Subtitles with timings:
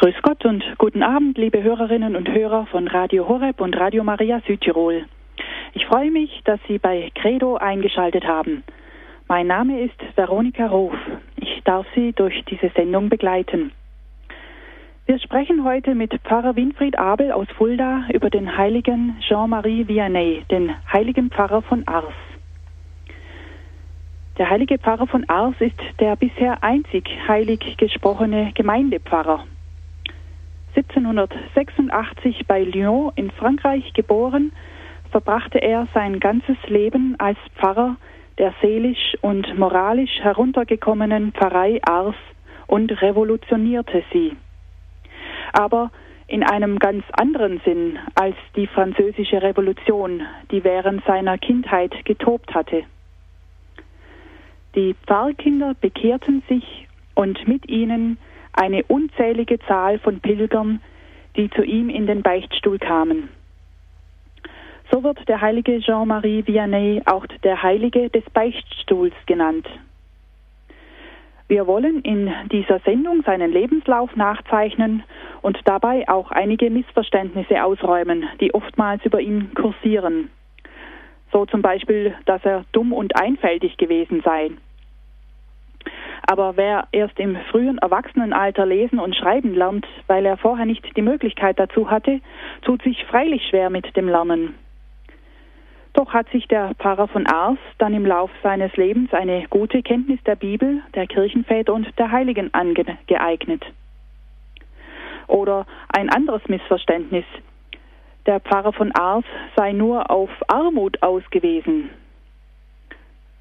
[0.00, 4.40] Grüß Gott und guten Abend, liebe Hörerinnen und Hörer von Radio Horeb und Radio Maria
[4.46, 5.04] Südtirol.
[5.74, 8.64] Ich freue mich, dass Sie bei Credo eingeschaltet haben.
[9.28, 10.94] Mein Name ist Veronika Ruf.
[11.36, 13.72] Ich darf Sie durch diese Sendung begleiten.
[15.04, 20.74] Wir sprechen heute mit Pfarrer Winfried Abel aus Fulda über den heiligen Jean-Marie Vianney, den
[20.90, 22.14] heiligen Pfarrer von Ars.
[24.38, 29.44] Der heilige Pfarrer von Ars ist der bisher einzig heilig gesprochene Gemeindepfarrer.
[30.80, 34.52] 1786 bei Lyon in Frankreich geboren,
[35.10, 37.96] verbrachte er sein ganzes Leben als Pfarrer
[38.38, 42.16] der seelisch und moralisch heruntergekommenen Pfarrei Ars
[42.66, 44.34] und revolutionierte sie.
[45.52, 45.90] Aber
[46.26, 52.84] in einem ganz anderen Sinn als die französische Revolution, die während seiner Kindheit getobt hatte.
[54.74, 58.16] Die Pfarrkinder bekehrten sich und mit ihnen
[58.60, 60.82] eine unzählige Zahl von Pilgern,
[61.34, 63.30] die zu ihm in den Beichtstuhl kamen.
[64.90, 69.66] So wird der heilige Jean-Marie Vianney auch der Heilige des Beichtstuhls genannt.
[71.48, 75.04] Wir wollen in dieser Sendung seinen Lebenslauf nachzeichnen
[75.40, 80.30] und dabei auch einige Missverständnisse ausräumen, die oftmals über ihn kursieren.
[81.32, 84.50] So zum Beispiel, dass er dumm und einfältig gewesen sei.
[86.26, 91.02] Aber wer erst im frühen Erwachsenenalter lesen und schreiben lernt, weil er vorher nicht die
[91.02, 92.20] Möglichkeit dazu hatte,
[92.62, 94.54] tut sich freilich schwer mit dem Lernen.
[95.92, 100.20] Doch hat sich der Pfarrer von Ars dann im Lauf seines Lebens eine gute Kenntnis
[100.24, 103.64] der Bibel, der Kirchenväter und der Heiligen angeeignet.
[105.26, 107.24] Oder ein anderes Missverständnis.
[108.26, 109.24] Der Pfarrer von Ars
[109.56, 111.90] sei nur auf Armut ausgewiesen.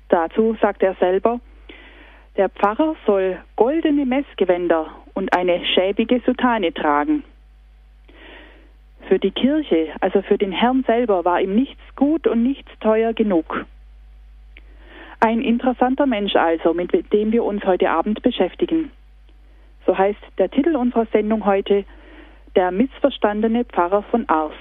[0.08, 1.40] Dazu sagt er selber,
[2.40, 7.26] der Pfarrer soll goldene Messgewänder und eine schäbige Soutane tragen.
[9.10, 13.12] Für die Kirche, also für den Herrn selber, war ihm nichts gut und nichts teuer
[13.12, 13.66] genug.
[15.20, 18.90] Ein interessanter Mensch also, mit dem wir uns heute Abend beschäftigen.
[19.86, 21.84] So heißt der Titel unserer Sendung heute
[22.56, 24.56] Der missverstandene Pfarrer von Ars.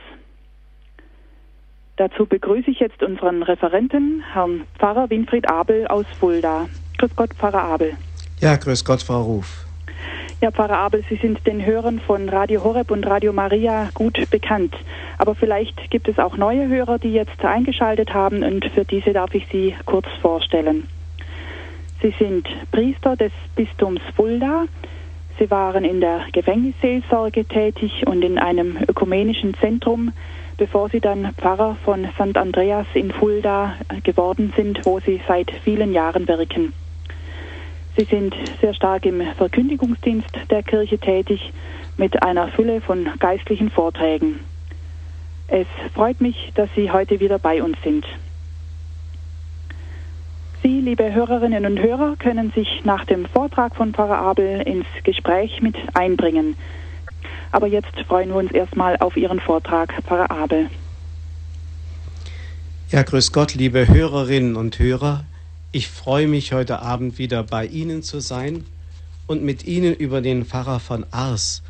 [1.95, 6.67] Dazu begrüße ich jetzt unseren Referenten, Herrn Pfarrer Winfried Abel aus Fulda.
[6.99, 7.93] Grüß Gott, Pfarrer Abel.
[8.41, 9.65] Ja, grüß Gott, Frau Ruf.
[10.41, 14.75] Ja, Pfarrer Abel, Sie sind den Hörern von Radio Horeb und Radio Maria gut bekannt.
[15.19, 19.33] Aber vielleicht gibt es auch neue Hörer, die jetzt eingeschaltet haben und für diese darf
[19.35, 20.89] ich Sie kurz vorstellen.
[22.03, 24.65] Sie sind Priester des Bistums Fulda.
[25.39, 30.13] Sie waren in der Gefängnisseelsorge tätig und in einem ökumenischen Zentrum,
[30.57, 32.37] bevor Sie dann Pfarrer von St.
[32.37, 36.73] Andreas in Fulda geworden sind, wo Sie seit vielen Jahren wirken.
[37.99, 41.53] Sie sind sehr stark im Verkündigungsdienst der Kirche tätig
[41.97, 44.39] mit einer Fülle von geistlichen Vorträgen.
[45.49, 48.07] Es freut mich, dass Sie heute wieder bei uns sind.
[50.63, 55.61] Sie, liebe Hörerinnen und Hörer, können sich nach dem Vortrag von Pfarrer Abel ins Gespräch
[55.61, 56.55] mit einbringen.
[57.51, 60.71] Aber jetzt freuen wir uns erstmal auf Ihren Vortrag, Pfarrer Abel.
[62.91, 65.25] Ja, grüß Gott, liebe Hörerinnen und Hörer.
[65.71, 68.65] Ich freue mich, heute Abend wieder bei Ihnen zu sein
[69.27, 71.63] und mit Ihnen über den Pfarrer von Ars,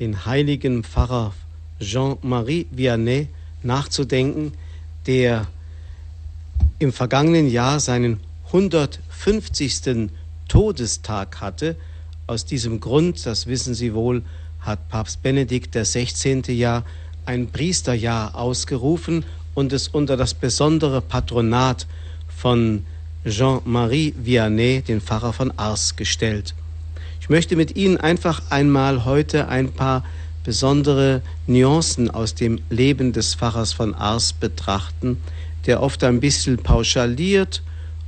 [0.00, 1.32] den heiligen Pfarrer
[1.78, 3.28] Jean-Marie Vianney,
[3.62, 4.54] nachzudenken,
[5.06, 5.46] der
[6.80, 10.10] im vergangenen Jahr seinen 150.
[10.48, 11.76] Todestag hatte.
[12.26, 14.24] Aus diesem Grund, das wissen Sie wohl,
[14.58, 16.42] hat Papst Benedikt XVI.
[16.52, 16.84] Jahr
[17.24, 21.86] ein Priesterjahr ausgerufen und es unter das besondere Patronat
[22.26, 22.84] von
[23.26, 26.54] Jean-Marie Vianney, den Pfarrer von Ars, gestellt.
[27.20, 30.04] Ich möchte mit Ihnen einfach einmal heute ein paar
[30.44, 35.16] besondere Nuancen aus dem Leben des Pfarrers von Ars betrachten,
[35.64, 37.62] der oft ein bisschen pauschaliert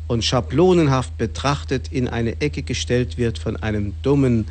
[0.06, 4.44] und schablonenhaft betrachtet in eine Ecke gestellt wird von einem dummen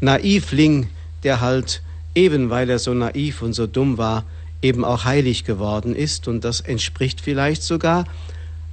[0.00, 0.88] Naivling,
[1.22, 1.80] der halt
[2.16, 4.24] eben weil er so naiv und so dumm war,
[4.62, 8.04] eben auch heilig geworden ist und das entspricht vielleicht sogar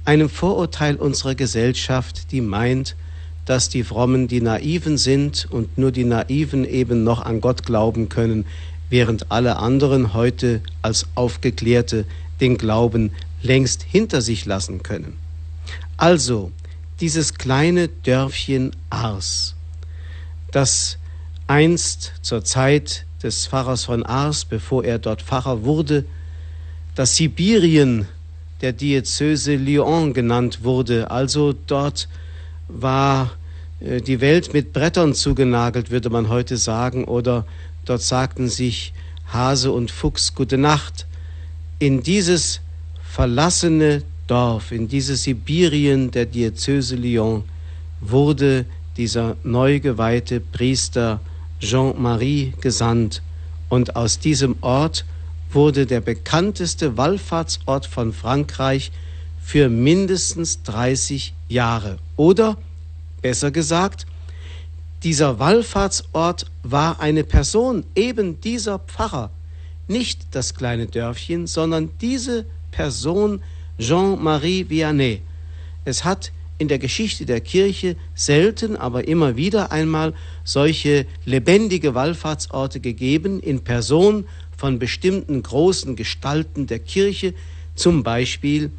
[0.06, 2.96] einem Vorurteil unserer Gesellschaft, die meint,
[3.44, 8.08] dass die Frommen die Naiven sind und nur die Naiven eben noch an Gott glauben
[8.08, 8.44] können,
[8.88, 12.06] während alle anderen heute als Aufgeklärte
[12.40, 13.12] den Glauben
[13.42, 15.16] längst hinter sich lassen können.
[15.96, 16.50] Also,
[17.00, 19.54] dieses kleine Dörfchen Ars,
[20.50, 20.98] das
[21.46, 26.04] einst zur Zeit des Pfarrers von Ars, bevor er dort Pfarrer wurde,
[26.94, 28.08] das Sibirien
[28.66, 31.08] der Diözese Lyon genannt wurde.
[31.08, 32.08] Also dort
[32.66, 33.30] war
[33.78, 37.46] äh, die Welt mit Brettern zugenagelt, würde man heute sagen, oder
[37.84, 38.92] dort sagten sich
[39.28, 41.06] Hase und Fuchs gute Nacht.
[41.78, 42.60] In dieses
[43.08, 47.44] verlassene Dorf, in dieses Sibirien der Diözese Lyon,
[48.00, 48.64] wurde
[48.96, 51.20] dieser neu geweihte Priester
[51.60, 53.22] Jean-Marie gesandt.
[53.68, 55.04] Und aus diesem Ort
[55.56, 58.92] wurde der bekannteste Wallfahrtsort von Frankreich
[59.42, 61.98] für mindestens 30 Jahre.
[62.16, 62.58] Oder,
[63.22, 64.06] besser gesagt,
[65.02, 69.30] dieser Wallfahrtsort war eine Person, eben dieser Pfarrer,
[69.88, 73.40] nicht das kleine Dörfchen, sondern diese Person
[73.78, 75.22] Jean-Marie Vianney.
[75.86, 80.12] Es hat in der Geschichte der Kirche selten, aber immer wieder einmal
[80.44, 84.26] solche lebendige Wallfahrtsorte gegeben in Person
[84.66, 87.34] von bestimmten großen Gestalten der Kirche,
[87.76, 88.72] zum Beispiel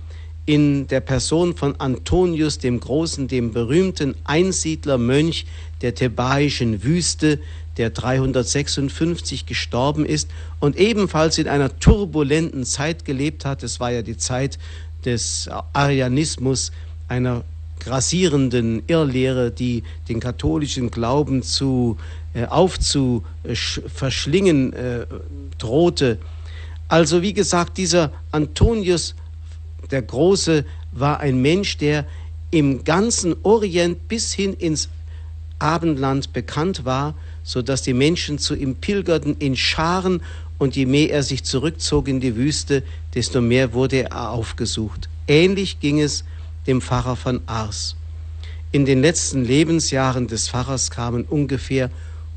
[0.45, 5.45] in der Person von Antonius dem Großen, dem berühmten Einsiedlermönch
[5.81, 7.39] der thebaischen Wüste,
[7.77, 10.29] der 356 gestorben ist
[10.59, 13.63] und ebenfalls in einer turbulenten Zeit gelebt hat.
[13.63, 14.59] Es war ja die Zeit
[15.05, 16.73] des Arianismus,
[17.07, 17.45] einer
[17.87, 21.95] grassierenden Irrlehre, die den katholischen Glauben zu
[22.33, 25.05] äh, aufzuverschlingen äh,
[25.57, 26.17] drohte.
[26.89, 29.15] Also wie gesagt, dieser Antonius
[29.89, 32.05] der Große war ein Mensch, der
[32.51, 34.89] im ganzen Orient bis hin ins
[35.59, 40.21] Abendland bekannt war, so dass die Menschen zu ihm pilgerten in Scharen
[40.57, 42.83] und je mehr er sich zurückzog in die Wüste,
[43.15, 45.07] desto mehr wurde er aufgesucht.
[45.27, 46.25] Ähnlich ging es
[46.67, 47.95] dem Pfarrer von Ars.
[48.71, 51.89] In den letzten Lebensjahren des Pfarrers kamen ungefähr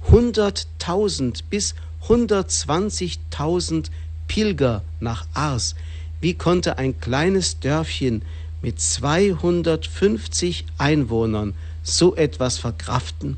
[0.08, 1.74] 100.000 bis
[2.08, 3.90] 120.000
[4.28, 5.74] Pilger nach Ars.
[6.20, 8.22] Wie konnte ein kleines Dörfchen
[8.62, 13.36] mit 250 Einwohnern so etwas verkraften?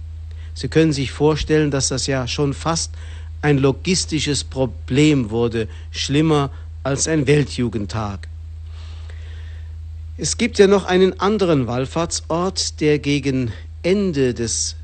[0.54, 2.92] Sie können sich vorstellen, dass das ja schon fast
[3.40, 6.50] ein logistisches Problem wurde, schlimmer
[6.82, 8.28] als ein Weltjugendtag.
[10.18, 13.50] Es gibt ja noch einen anderen Wallfahrtsort, der gegen
[13.82, 14.76] Ende des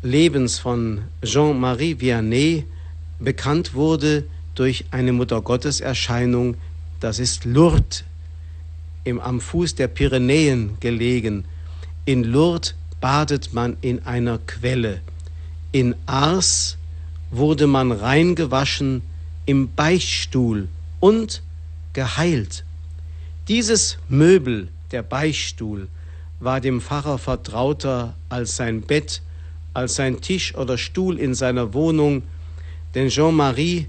[0.00, 2.64] Lebens von Jean-Marie Vianney
[3.18, 4.24] bekannt wurde
[4.54, 6.56] durch eine Muttergotteserscheinung.
[7.00, 8.04] Das ist Lourdes,
[9.02, 11.46] im, am Fuß der Pyrenäen gelegen.
[12.04, 15.00] In Lourdes badet man in einer Quelle.
[15.72, 16.76] In Ars
[17.32, 19.02] wurde man reingewaschen
[19.46, 20.68] im Beichtstuhl
[21.00, 21.42] und
[21.92, 22.64] geheilt.
[23.48, 25.88] Dieses Möbel, der Beichtstuhl,
[26.40, 29.20] war dem Pfarrer vertrauter als sein Bett,
[29.74, 32.22] als sein Tisch oder Stuhl in seiner Wohnung,
[32.94, 33.86] denn Jean-Marie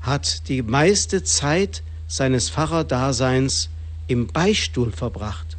[0.00, 3.68] hat die meiste Zeit seines Pfarrerdaseins
[4.08, 5.56] im Beichtstuhl verbracht.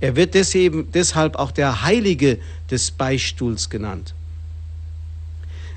[0.00, 2.38] Er wird deshalb auch der Heilige
[2.70, 4.14] des Beistuhls genannt.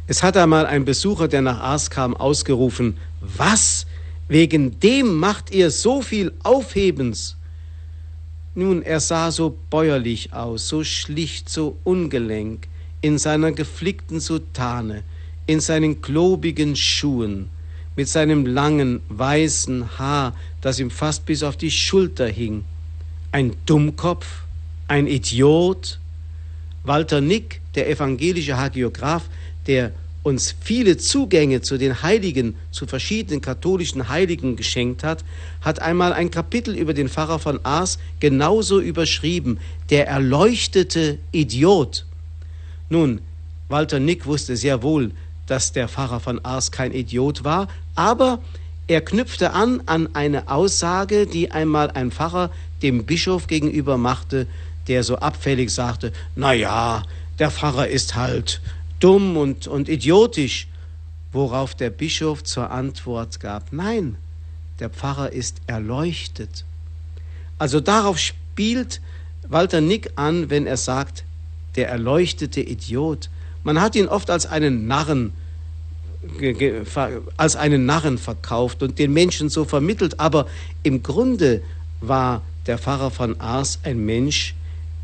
[0.07, 3.85] Es hat einmal ein Besucher, der nach Ars kam, ausgerufen, was?
[4.31, 7.35] Wegen dem macht ihr so viel Aufhebens.
[8.55, 12.69] Nun, er sah so bäuerlich aus, so schlicht, so ungelenk,
[13.01, 15.03] in seiner geflickten Soutane,
[15.47, 17.49] in seinen klobigen Schuhen,
[17.97, 22.63] mit seinem langen, weißen Haar, das ihm fast bis auf die Schulter hing.
[23.33, 24.43] Ein Dummkopf,
[24.87, 25.99] ein Idiot.
[26.85, 29.25] Walter Nick, der evangelische Hagiograph,
[29.67, 29.91] der
[30.23, 35.23] uns viele Zugänge zu den Heiligen, zu verschiedenen katholischen Heiligen geschenkt hat,
[35.61, 39.59] hat einmal ein Kapitel über den Pfarrer von Aas genauso überschrieben,
[39.89, 42.05] der erleuchtete Idiot.
[42.89, 43.21] Nun,
[43.69, 45.11] Walter Nick wusste sehr wohl,
[45.47, 48.39] dass der Pfarrer von Ars kein Idiot war, aber
[48.87, 52.51] er knüpfte an an eine Aussage, die einmal ein Pfarrer
[52.81, 54.47] dem Bischof gegenüber machte,
[54.87, 57.03] der so abfällig sagte, na ja,
[57.39, 58.61] der Pfarrer ist halt
[59.01, 60.67] dumm und, und idiotisch,
[61.33, 64.15] worauf der Bischof zur Antwort gab, nein,
[64.79, 66.65] der Pfarrer ist erleuchtet.
[67.57, 69.01] Also darauf spielt
[69.47, 71.23] Walter Nick an, wenn er sagt,
[71.75, 73.29] der erleuchtete Idiot.
[73.63, 75.33] Man hat ihn oft als einen Narren
[77.37, 80.47] als einen Narren verkauft und den Menschen so vermittelt, aber
[80.83, 81.63] im Grunde
[81.99, 84.53] war der Pfarrer von Ars ein Mensch,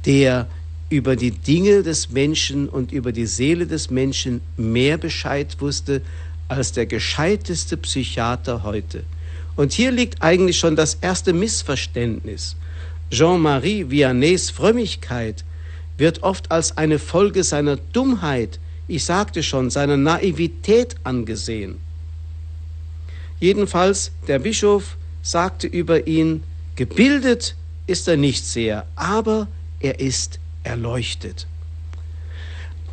[0.06, 0.48] der
[0.90, 6.02] über die Dinge des Menschen und über die Seele des Menschen mehr Bescheid wusste
[6.48, 9.04] als der gescheiteste Psychiater heute.
[9.58, 12.56] Und hier liegt eigentlich schon das erste Missverständnis.
[13.12, 15.44] Jean-Marie Viannays Frömmigkeit
[15.98, 21.80] wird oft als eine Folge seiner Dummheit, ich sagte schon, seiner Naivität angesehen.
[23.40, 26.44] Jedenfalls, der Bischof sagte über ihn,
[26.76, 27.56] gebildet
[27.88, 29.48] ist er nicht sehr, aber
[29.80, 31.48] er ist erleuchtet.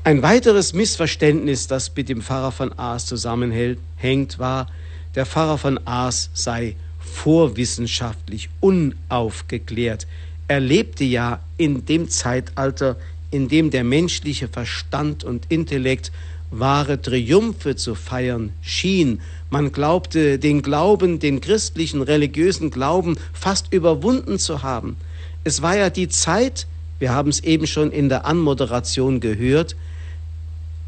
[0.05, 4.67] Ein weiteres Missverständnis, das mit dem Pfarrer von Aas zusammenhängt, war,
[5.15, 10.07] der Pfarrer von Aas sei vorwissenschaftlich unaufgeklärt.
[10.47, 12.97] Er lebte ja in dem Zeitalter,
[13.31, 16.13] in dem der menschliche Verstand und Intellekt
[16.51, 19.21] wahre Triumphe zu feiern schien.
[19.51, 24.97] Man glaubte, den Glauben, den christlichen religiösen Glauben fast überwunden zu haben.
[25.45, 26.67] Es war ja die Zeit,
[26.99, 29.77] wir haben es eben schon in der Anmoderation gehört,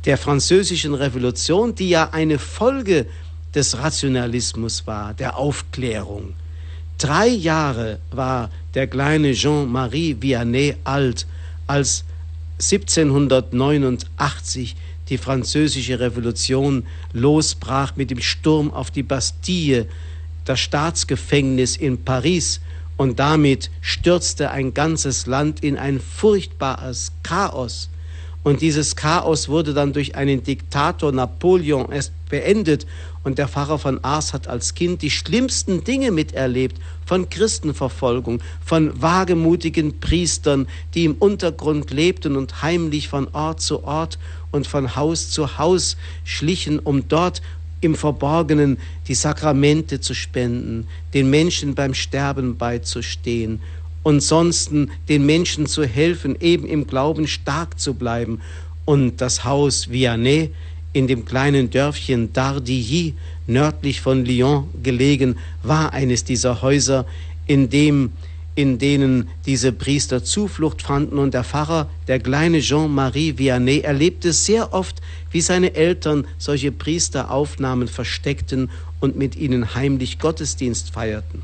[0.04, 3.06] der französischen Revolution, die ja eine Folge
[3.54, 6.34] des Rationalismus war, der Aufklärung.
[6.98, 11.26] Drei Jahre war der kleine Jean-Marie Vianney alt,
[11.66, 12.04] als
[12.58, 14.76] 1789
[15.08, 19.86] die französische Revolution losbrach mit dem Sturm auf die Bastille,
[20.44, 22.60] das Staatsgefängnis in Paris,
[22.96, 27.90] und damit stürzte ein ganzes Land in ein furchtbares Chaos.
[28.42, 32.86] Und dieses Chaos wurde dann durch einen Diktator Napoleon erst beendet.
[33.24, 39.02] Und der Pfarrer von Ars hat als Kind die schlimmsten Dinge miterlebt, von Christenverfolgung, von
[39.02, 44.16] wagemutigen Priestern, die im Untergrund lebten und heimlich von Ort zu Ort
[44.52, 47.42] und von Haus zu Haus schlichen, um dort
[47.86, 48.76] im Verborgenen
[49.08, 53.60] die Sakramente zu spenden, den Menschen beim Sterben beizustehen
[54.02, 54.70] und sonst
[55.08, 58.40] den Menschen zu helfen, eben im Glauben stark zu bleiben.
[58.84, 60.50] Und das Haus Vianney
[60.92, 63.14] in dem kleinen Dörfchen Dardilly,
[63.46, 67.06] nördlich von Lyon gelegen, war eines dieser Häuser,
[67.46, 68.12] in dem
[68.56, 74.72] in denen diese Priester Zuflucht fanden und der Pfarrer, der kleine Jean-Marie Vianney, erlebte sehr
[74.72, 81.42] oft, wie seine Eltern solche Priester aufnahmen, versteckten und mit ihnen heimlich Gottesdienst feierten.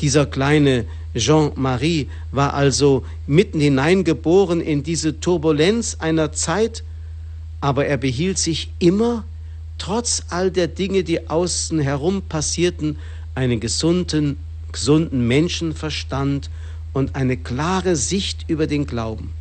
[0.00, 6.82] Dieser kleine Jean-Marie war also mitten hineingeboren in diese Turbulenz einer Zeit,
[7.60, 9.24] aber er behielt sich immer,
[9.76, 12.96] trotz all der Dinge, die außen herum passierten,
[13.34, 14.38] einen gesunden,
[14.72, 16.50] gesunden Menschenverstand
[16.92, 19.32] und eine klare Sicht über den Glauben.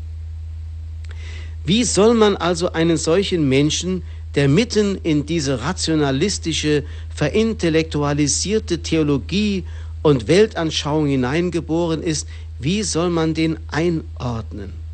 [1.65, 4.03] Wie soll man also einen solchen Menschen,
[4.35, 9.63] der mitten in diese rationalistische, verintellektualisierte Theologie
[10.01, 12.27] und Weltanschauung hineingeboren ist,
[12.59, 14.86] wie soll man den einordnen?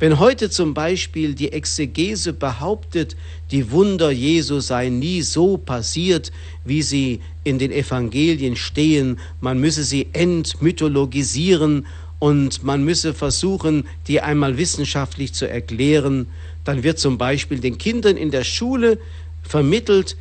[0.00, 3.16] Wenn heute zum Beispiel die Exegese behauptet,
[3.52, 6.32] die Wunder Jesu seien nie so passiert,
[6.64, 11.86] wie sie in den Evangelien stehen, man müsse sie entmythologisieren
[12.18, 16.26] und man müsse versuchen, die einmal wissenschaftlich zu erklären,
[16.64, 18.98] dann wird zum Beispiel den Kindern in der Schule
[19.42, 20.16] vermittelt,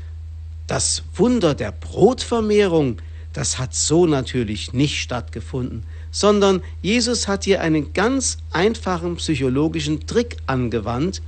[0.68, 2.98] das Wunder der Brotvermehrung,
[3.32, 10.38] das hat so natürlich nicht stattgefunden, sondern Jesus hat hier einen ganz einfachen psychologischen Trick
[10.46, 11.22] angewandt,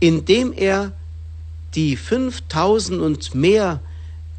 [0.00, 0.92] indem er
[1.74, 3.80] die 5000 und mehr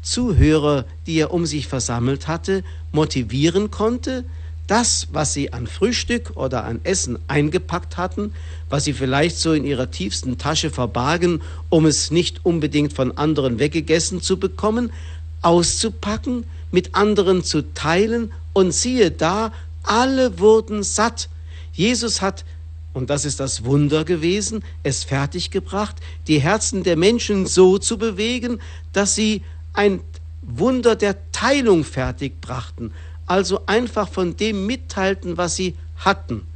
[0.02, 4.24] Zuhörer, die er um sich versammelt hatte, motivieren konnte,
[4.66, 8.34] das, was sie an Frühstück oder an Essen eingepackt hatten,
[8.68, 11.40] was sie vielleicht so in ihrer tiefsten Tasche verbargen,
[11.70, 14.92] um es nicht unbedingt von anderen weggegessen zu bekommen,
[15.40, 18.32] auszupacken mit anderen zu teilen.
[18.52, 19.52] Und siehe da,
[19.88, 21.28] alle wurden satt.
[21.72, 22.44] Jesus hat,
[22.92, 28.60] und das ist das Wunder gewesen, es fertiggebracht, die Herzen der Menschen so zu bewegen,
[28.92, 29.42] dass sie
[29.72, 30.00] ein
[30.42, 32.92] Wunder der Teilung fertigbrachten,
[33.26, 36.46] also einfach von dem mitteilten, was sie hatten.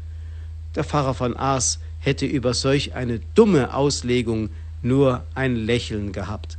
[0.74, 6.58] Der Pfarrer von Aas hätte über solch eine dumme Auslegung nur ein Lächeln gehabt.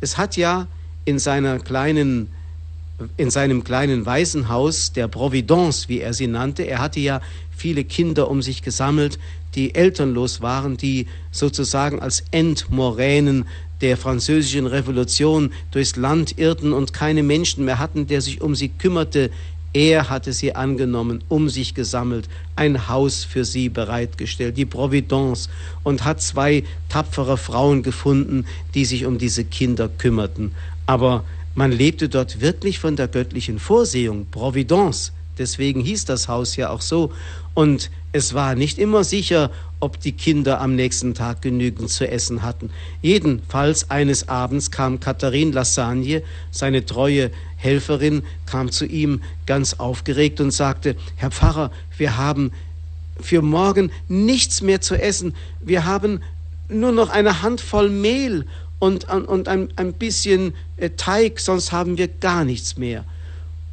[0.00, 0.68] Es hat ja
[1.04, 2.30] in seiner kleinen
[3.16, 6.64] in seinem kleinen Waisenhaus der Providence, wie er sie nannte.
[6.64, 7.20] Er hatte ja
[7.56, 9.18] viele Kinder um sich gesammelt,
[9.54, 13.46] die elternlos waren, die sozusagen als Endmoränen
[13.80, 18.68] der französischen Revolution durchs Land irrten und keine Menschen mehr hatten, der sich um sie
[18.68, 19.30] kümmerte.
[19.72, 25.48] Er hatte sie angenommen, um sich gesammelt, ein Haus für sie bereitgestellt, die Providence,
[25.84, 30.52] und hat zwei tapfere Frauen gefunden, die sich um diese Kinder kümmerten.
[30.86, 31.24] Aber
[31.58, 35.10] man lebte dort wirklich von der göttlichen Vorsehung, Providence.
[35.38, 37.10] Deswegen hieß das Haus ja auch so.
[37.52, 39.50] Und es war nicht immer sicher,
[39.80, 42.70] ob die Kinder am nächsten Tag genügend zu essen hatten.
[43.02, 46.22] Jedenfalls eines Abends kam Katharine Lassagne,
[46.52, 52.52] seine treue Helferin, kam zu ihm ganz aufgeregt und sagte, Herr Pfarrer, wir haben
[53.20, 55.34] für morgen nichts mehr zu essen.
[55.60, 56.22] Wir haben
[56.68, 58.46] nur noch eine Handvoll Mehl
[58.78, 63.04] und, und ein, ein bisschen äh, Teig, sonst haben wir gar nichts mehr.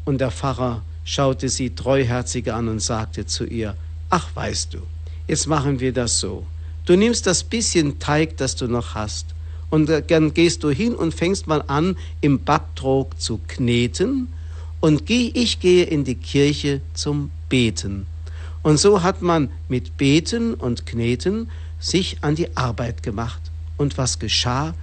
[0.06, 3.76] Und der Pfarrer schaute sie treuherzig an und sagte zu ihr,
[4.10, 4.80] ach weißt du,
[5.28, 6.46] jetzt machen wir das so.
[6.86, 9.28] Du nimmst das bisschen Teig, das du noch hast,
[9.70, 14.28] und dann gehst du hin und fängst mal an, im Backtrog zu kneten,
[14.80, 18.06] und ich gehe in die Kirche zum Beten.
[18.62, 23.42] Und so hat man mit Beten und Kneten sich an die Arbeit gemacht.
[23.78, 24.76] Und was geschah?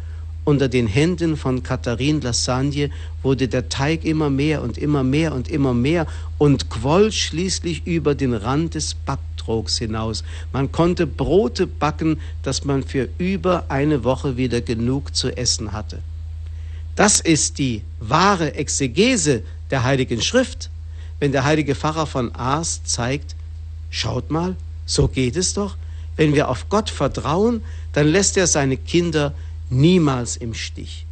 [0.45, 2.91] Unter den Händen von Katharine Lassagne
[3.23, 6.07] wurde der Teig immer mehr und immer mehr und immer mehr
[6.37, 10.25] und quoll schließlich über den Rand des Backtrogs hinaus.
[10.53, 16.01] Man konnte Brote backen, dass man für über eine Woche wieder genug zu essen hatte.
[16.97, 20.71] Das ist die wahre Exegese der Heiligen Schrift,
[21.21, 23.37] wenn der heilige Pfarrer von Aas zeigt,
[23.91, 24.57] schaut mal,
[24.87, 25.77] so geht es doch.
[26.17, 29.33] Wenn wir auf Gott vertrauen, dann lässt er seine Kinder
[29.73, 31.07] niemals im Stich.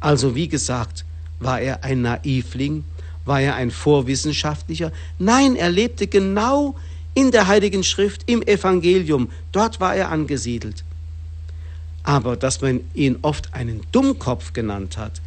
[0.00, 1.04] Also wie gesagt,
[1.38, 2.84] war er ein Naivling,
[3.24, 4.92] war er ein Vorwissenschaftlicher?
[5.18, 6.76] Nein, er lebte genau
[7.14, 9.30] in der Heiligen Schrift, im Evangelium.
[9.52, 10.84] Dort war er angesiedelt.
[12.02, 15.20] Aber dass man ihn oft einen Dummkopf genannt hat,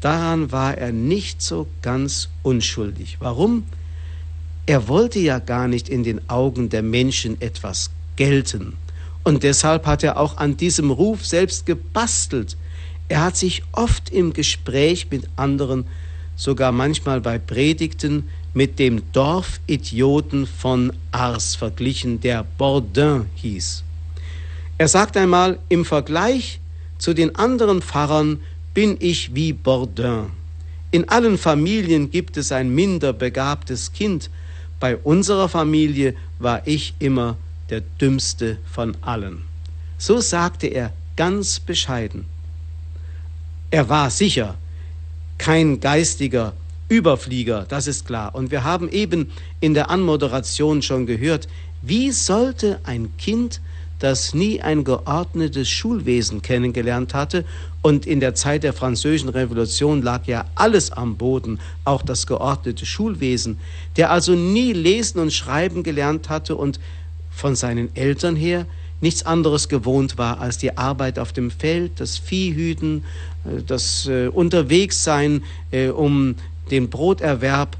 [0.00, 3.16] daran war er nicht so ganz unschuldig.
[3.20, 3.64] Warum?
[4.66, 8.76] Er wollte ja gar nicht in den Augen der Menschen etwas gelten.
[9.24, 12.56] Und deshalb hat er auch an diesem Ruf selbst gebastelt.
[13.08, 15.86] Er hat sich oft im Gespräch mit anderen,
[16.36, 23.84] sogar manchmal bei Predigten, mit dem Dorfidioten von Ars verglichen, der Bourdin hieß.
[24.78, 26.60] Er sagt einmal, im Vergleich
[26.98, 28.40] zu den anderen Pfarrern
[28.74, 30.26] bin ich wie Bourdin.
[30.90, 34.30] In allen Familien gibt es ein minder begabtes Kind.
[34.80, 37.36] Bei unserer Familie war ich immer
[37.70, 39.42] der dümmste von allen.
[39.98, 42.24] So sagte er ganz bescheiden.
[43.70, 44.56] Er war sicher
[45.36, 46.54] kein geistiger
[46.88, 48.34] Überflieger, das ist klar.
[48.34, 51.48] Und wir haben eben in der Anmoderation schon gehört,
[51.82, 53.60] wie sollte ein Kind,
[53.98, 57.44] das nie ein geordnetes Schulwesen kennengelernt hatte,
[57.82, 62.86] und in der Zeit der Französischen Revolution lag ja alles am Boden, auch das geordnete
[62.86, 63.58] Schulwesen,
[63.96, 66.80] der also nie lesen und schreiben gelernt hatte und
[67.38, 68.66] von seinen Eltern her
[69.00, 73.04] nichts anderes gewohnt war als die Arbeit auf dem Feld, das Viehhüten,
[73.44, 76.34] äh, das äh, Unterwegssein äh, um
[76.70, 77.76] den Broterwerb,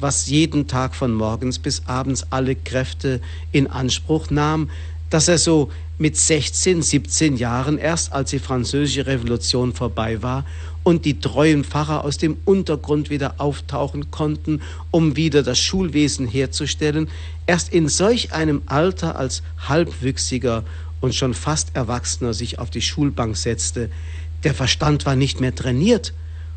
[0.00, 3.20] was jeden Tag von morgens bis abends alle Kräfte
[3.52, 4.70] in Anspruch nahm,
[5.10, 10.46] dass er so mit 16, 17 Jahren erst, als die französische Revolution vorbei war
[10.84, 17.08] und die treuen Pfarrer aus dem Untergrund wieder auftauchen konnten, um wieder das Schulwesen herzustellen,
[17.46, 20.62] erst in solch einem Alter als Halbwüchsiger
[21.00, 23.90] und schon fast Erwachsener sich auf die Schulbank setzte.
[24.44, 26.12] Der Verstand war nicht mehr trainiert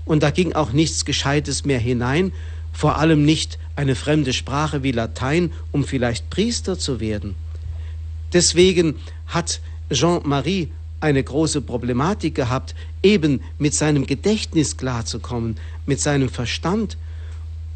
[0.06, 2.34] und da ging auch nichts Gescheites mehr hinein,
[2.74, 7.36] vor allem nicht eine fremde Sprache wie Latein, um vielleicht Priester zu werden.
[8.34, 8.96] Deswegen
[9.28, 16.98] hat Jean-Marie eine große Problematik gehabt, eben mit seinem Gedächtnis klarzukommen, mit seinem Verstand.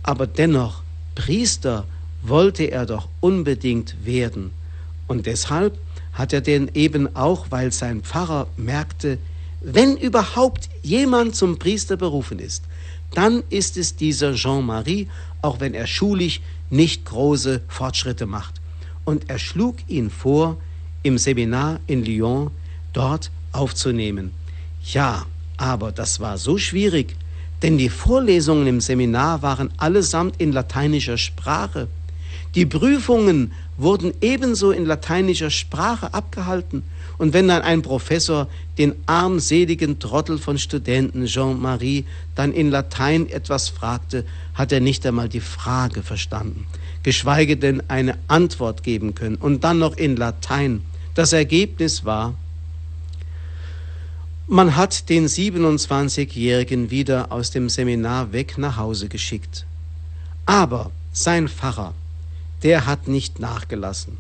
[0.04, 0.82] Aber dennoch,
[1.16, 1.86] Priester
[2.24, 4.52] wollte er doch unbedingt werden.
[5.08, 5.78] Und deshalb
[6.14, 9.18] hat er den eben auch, weil sein Pfarrer merkte,
[9.62, 12.64] wenn überhaupt jemand zum Priester berufen ist,
[13.14, 15.08] dann ist es dieser Jean-Marie,
[15.42, 18.56] auch wenn er schulisch nicht große Fortschritte macht.
[19.06, 20.58] Und er schlug ihn vor,
[21.04, 22.52] im Seminar in Lyon
[22.94, 24.32] dort aufzunehmen.
[24.84, 25.26] Ja,
[25.58, 27.16] aber das war so schwierig,
[27.62, 31.88] denn die Vorlesungen im Seminar waren allesamt in lateinischer Sprache.
[32.56, 36.84] Die Prüfungen wurden ebenso in lateinischer Sprache abgehalten.
[37.18, 43.70] Und wenn dann ein Professor den armseligen Trottel von Studenten Jean-Marie dann in Latein etwas
[43.70, 46.66] fragte, hat er nicht einmal die Frage verstanden,
[47.04, 50.82] geschweige denn eine Antwort geben können und dann noch in Latein.
[51.14, 52.34] Das Ergebnis war,
[54.52, 59.66] man hat den 27-Jährigen wieder aus dem Seminar weg nach Hause geschickt.
[60.46, 61.94] Aber sein Pfarrer,
[62.62, 64.18] der hat nicht nachgelassen.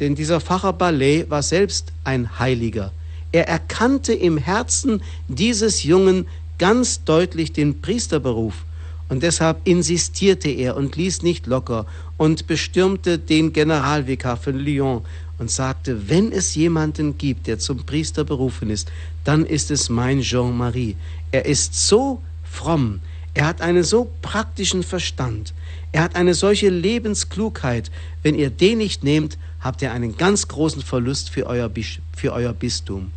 [0.00, 2.92] Denn dieser Pfarrer Ballet war selbst ein Heiliger.
[3.32, 6.26] Er erkannte im Herzen dieses Jungen
[6.58, 8.66] ganz deutlich den Priesterberuf.
[9.08, 11.86] Und deshalb insistierte er und ließ nicht locker
[12.18, 15.06] und bestürmte den Generalvikar von Lyon
[15.38, 18.90] und sagte, wenn es jemanden gibt, der zum Priester berufen ist,
[19.24, 20.96] dann ist es mein Jean-Marie.
[21.32, 23.00] Er ist so fromm,
[23.34, 25.54] er hat einen so praktischen Verstand,
[25.92, 27.90] er hat eine solche Lebensklugheit.
[28.22, 31.70] Wenn ihr den nicht nehmt, habt ihr einen ganz großen Verlust für euer,
[32.16, 33.10] für euer Bistum.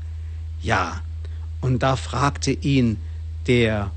[0.62, 1.02] Ja,
[1.62, 2.98] und da fragte ihn
[3.48, 3.92] der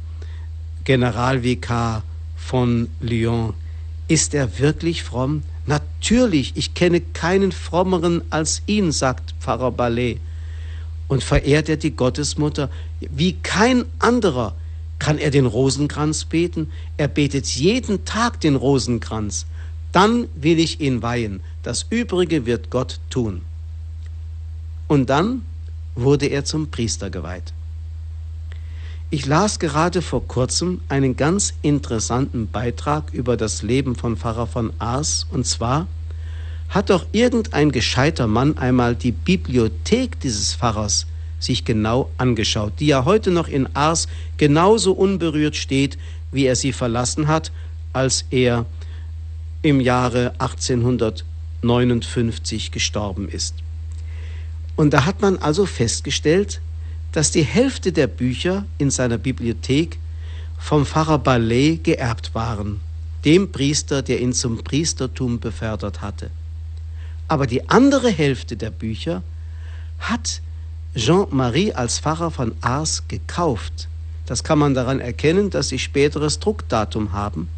[0.85, 2.03] Generalvikar
[2.37, 3.55] von Lyon,
[4.09, 5.43] ist er wirklich fromm?
[5.67, 10.19] Natürlich, ich kenne keinen frommeren als ihn, sagt Pfarrer Ballet.
[11.11, 12.71] Und verehrt er die Gottesmutter
[13.01, 14.55] wie kein anderer.
[15.01, 16.71] Kann er den Rosenkranz beten?
[16.99, 19.47] Er betet jeden Tag den Rosenkranz.
[19.91, 21.41] Dann will ich ihn weihen.
[21.65, 23.43] Das Übrige wird Gott tun.
[24.87, 25.43] Und dann
[25.97, 27.53] wurde er zum Priester geweiht.
[29.11, 34.73] Ich las gerade vor kurzem einen ganz interessanten Beitrag über das Leben von Pfarrer von
[34.79, 35.89] Ars, und zwar
[36.71, 41.07] hat doch irgendein gescheiter Mann einmal die Bibliothek dieses Pfarrers
[41.41, 44.07] sich genau angeschaut, die ja heute noch in Ars
[44.37, 45.99] genauso unberührt steht,
[46.31, 47.51] wie er sie verlassen hat,
[47.93, 48.67] als er
[49.63, 53.57] im Jahre 1859 gestorben ist.
[54.77, 56.61] Und da hat man also festgestellt,
[57.13, 59.99] dass die Hälfte der Bücher in seiner Bibliothek
[60.59, 62.81] vom Pfarrer Ballet geerbt waren,
[63.25, 66.31] dem Priester, der ihn zum Priestertum befördert hatte.
[67.31, 69.23] Aber die andere Hälfte der Bücher
[70.01, 70.43] hat
[70.97, 73.87] Jean-Marie als Pfarrer von Ars gekauft.
[74.27, 77.49] Das kann man daran erkennen, dass sie späteres Druckdatum haben.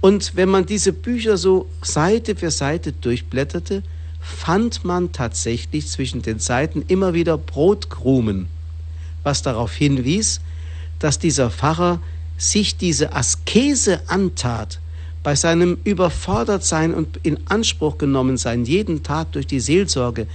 [0.00, 3.82] Und wenn man diese Bücher so Seite für Seite durchblätterte,
[4.20, 8.46] fand man tatsächlich zwischen den Seiten immer wieder Brotkrumen
[9.24, 10.40] was darauf hinwies,
[11.00, 12.00] dass dieser Pfarrer
[12.36, 14.80] sich diese Askese antat,
[15.22, 20.26] bei seinem Überfordertsein und in Anspruch genommen sein, jeden Tag durch die Seelsorge,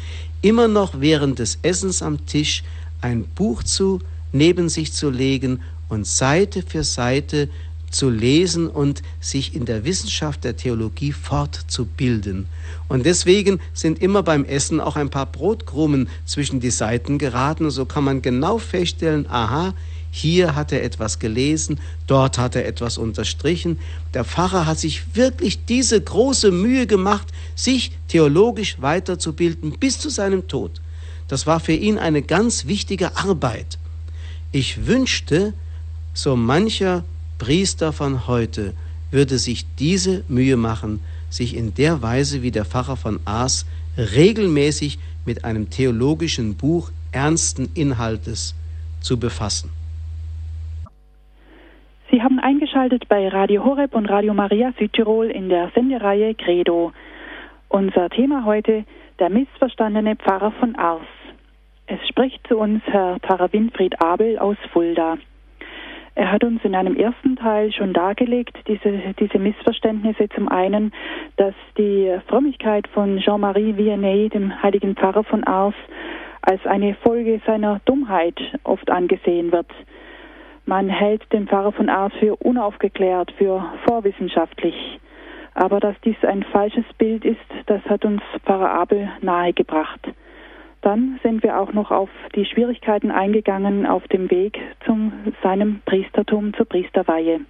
[0.41, 2.63] immer noch während des Essens am Tisch
[3.01, 3.99] ein Buch zu
[4.33, 7.49] neben sich zu legen und Seite für Seite
[7.91, 12.47] zu lesen und sich in der Wissenschaft der Theologie fortzubilden.
[12.87, 17.65] Und deswegen sind immer beim Essen auch ein paar Brotkrumen zwischen die Seiten geraten.
[17.65, 19.75] Und so kann man genau feststellen, aha,
[20.15, 23.79] hier hat er etwas gelesen, dort hat er etwas unterstrichen.
[24.13, 30.47] Der Pfarrer hat sich wirklich diese große Mühe gemacht, sich theologisch weiterzubilden bis zu seinem
[30.47, 30.81] Tod.
[31.27, 33.79] Das war für ihn eine ganz wichtige Arbeit.
[34.51, 35.55] Ich wünschte,
[36.13, 37.03] so mancher
[37.39, 38.75] Priester von heute
[39.09, 40.99] würde sich diese Mühe machen,
[41.31, 43.65] sich in der Weise wie der Pfarrer von Aas
[43.97, 48.53] regelmäßig mit einem theologischen Buch ernsten Inhaltes
[49.01, 49.71] zu befassen.
[52.13, 56.91] Sie haben eingeschaltet bei Radio Horeb und Radio Maria Südtirol in der Sendereihe Credo.
[57.69, 58.85] Unser Thema heute
[59.17, 61.07] der missverstandene Pfarrer von Ars.
[61.87, 65.17] Es spricht zu uns Herr Pfarrer Winfried Abel aus Fulda.
[66.13, 70.29] Er hat uns in einem ersten Teil schon dargelegt, diese, diese Missverständnisse.
[70.35, 70.93] Zum einen,
[71.37, 75.73] dass die Frömmigkeit von Jean-Marie Vianney, dem heiligen Pfarrer von Ars,
[76.43, 79.71] als eine Folge seiner Dummheit oft angesehen wird.
[80.65, 84.99] Man hält den Pfarrer von Ars für unaufgeklärt, für vorwissenschaftlich.
[85.55, 90.07] Aber dass dies ein falsches Bild ist, das hat uns Pfarrer Abel nahegebracht.
[90.81, 96.53] Dann sind wir auch noch auf die Schwierigkeiten eingegangen auf dem Weg zu seinem Priestertum,
[96.53, 97.41] zur Priesterweihe.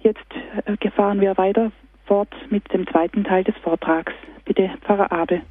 [0.00, 0.26] Jetzt
[0.66, 1.72] äh, fahren wir weiter
[2.06, 4.12] fort mit dem zweiten Teil des Vortrags.
[4.44, 5.42] Bitte, Pfarrer Abel.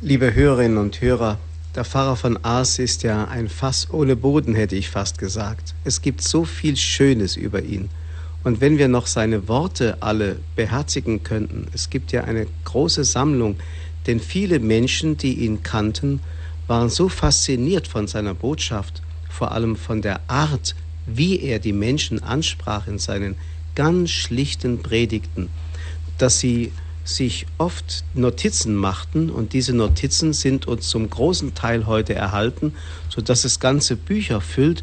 [0.00, 1.38] Liebe Hörerinnen und Hörer,
[1.76, 5.74] der Pfarrer von Ars ist ja ein Fass ohne Boden, hätte ich fast gesagt.
[5.84, 7.90] Es gibt so viel Schönes über ihn.
[8.44, 13.56] Und wenn wir noch seine Worte alle beherzigen könnten, es gibt ja eine große Sammlung,
[14.06, 16.20] denn viele Menschen, die ihn kannten,
[16.66, 20.74] waren so fasziniert von seiner Botschaft, vor allem von der Art,
[21.06, 23.36] wie er die Menschen ansprach in seinen
[23.74, 25.50] ganz schlichten Predigten,
[26.16, 26.72] dass sie
[27.08, 32.74] sich oft Notizen machten und diese Notizen sind uns zum großen Teil heute erhalten,
[33.08, 34.82] so dass es ganze Bücher füllt,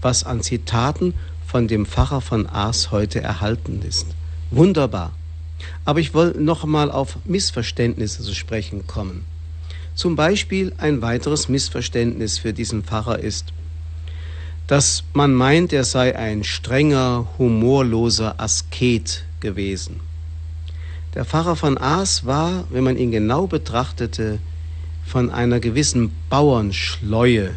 [0.00, 1.14] was an Zitaten
[1.46, 4.06] von dem Pfarrer von Ars heute erhalten ist.
[4.50, 5.12] Wunderbar.
[5.84, 9.24] Aber ich wollte noch einmal auf Missverständnisse zu sprechen kommen.
[9.94, 13.52] Zum Beispiel ein weiteres Missverständnis für diesen Pfarrer ist,
[14.66, 20.00] dass man meint, er sei ein strenger, humorloser Asket gewesen.
[21.14, 24.38] Der Pfarrer von Aas war, wenn man ihn genau betrachtete,
[25.04, 27.50] von einer gewissen Bauernschleue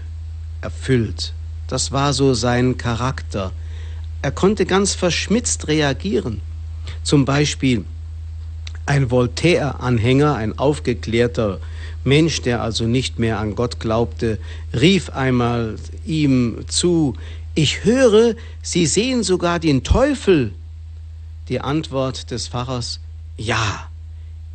[0.61, 1.33] erfüllt.
[1.67, 3.53] Das war so sein Charakter.
[4.21, 6.41] Er konnte ganz verschmitzt reagieren.
[7.03, 7.85] Zum Beispiel
[8.85, 11.59] ein Voltaire-Anhänger, ein aufgeklärter
[12.03, 14.37] Mensch, der also nicht mehr an Gott glaubte,
[14.73, 17.15] rief einmal ihm zu,
[17.55, 20.51] ich höre, Sie sehen sogar den Teufel.
[21.47, 22.99] Die Antwort des Pfarrers,
[23.37, 23.89] ja,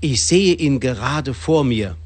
[0.00, 1.96] ich sehe ihn gerade vor mir.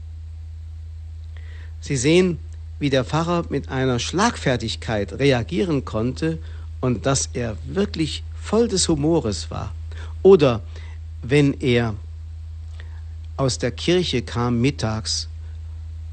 [1.80, 2.38] Sie sehen,
[2.78, 6.38] wie der Pfarrer mit einer Schlagfertigkeit reagieren konnte
[6.80, 9.72] und dass er wirklich voll des Humores war.
[10.22, 10.62] Oder
[11.22, 11.94] wenn er
[13.36, 15.28] aus der Kirche kam mittags,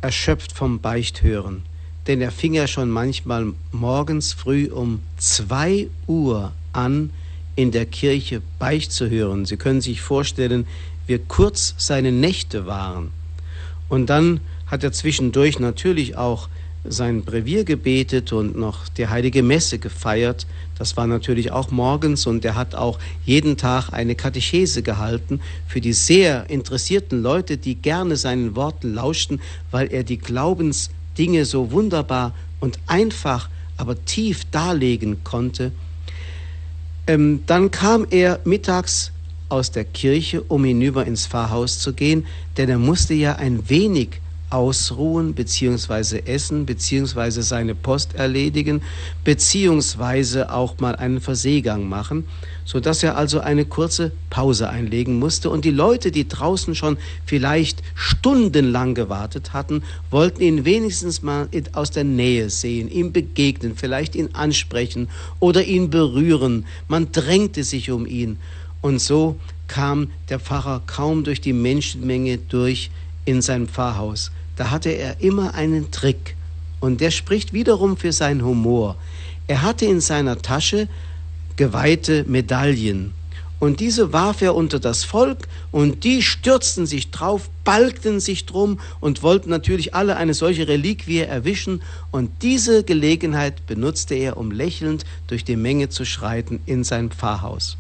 [0.02, 1.63] erschöpft vom Beichthören,
[2.08, 7.12] denn er fing ja schon manchmal morgens früh um zwei Uhr an,
[7.56, 9.46] in der Kirche Beicht zu hören.
[9.46, 10.66] Sie können sich vorstellen,
[11.08, 13.12] wie kurz seine Nächte waren.
[13.90, 16.48] Und dann hat er zwischendurch natürlich auch
[16.84, 20.48] sein Brevier gebetet und noch die heilige Messe gefeiert.
[20.78, 25.82] Das war natürlich auch morgens und er hat auch jeden Tag eine Katechese gehalten für
[25.82, 32.34] die sehr interessierten Leute, die gerne seinen Worten lauschten, weil er die Glaubensdinge so wunderbar
[32.60, 35.72] und einfach, aber tief darlegen konnte.
[37.08, 39.12] Ähm, dann kam er mittags
[39.50, 42.26] aus der Kirche, um hinüber ins Pfarrhaus zu gehen,
[42.58, 48.82] denn er musste ja ein wenig ausruhen beziehungsweise essen beziehungsweise seine Post erledigen
[49.24, 52.26] beziehungsweise auch mal einen Verseegang machen,
[52.66, 55.50] so dass er also eine kurze Pause einlegen musste.
[55.50, 61.92] Und die Leute, die draußen schon vielleicht stundenlang gewartet hatten, wollten ihn wenigstens mal aus
[61.92, 65.08] der Nähe sehen, ihm begegnen, vielleicht ihn ansprechen
[65.40, 66.66] oder ihn berühren.
[66.88, 68.38] Man drängte sich um ihn.
[68.82, 69.38] Und so
[69.68, 72.92] kam der Pfarrer kaum durch die Menschenmenge durch
[73.24, 76.36] in sein Pfarrhaus da hatte er immer einen Trick.
[76.80, 78.96] Und der spricht wiederum für seinen Humor.
[79.48, 80.88] Er hatte in seiner Tasche
[81.56, 83.14] geweihte Medaillen.
[83.60, 88.80] Und diese warf er unter das Volk und die stürzten sich drauf, balgten sich drum
[89.00, 91.84] und wollten natürlich alle eine solche Reliquie erwischen.
[92.10, 97.78] Und diese Gelegenheit benutzte er, um lächelnd durch die Menge zu schreiten in sein Pfarrhaus.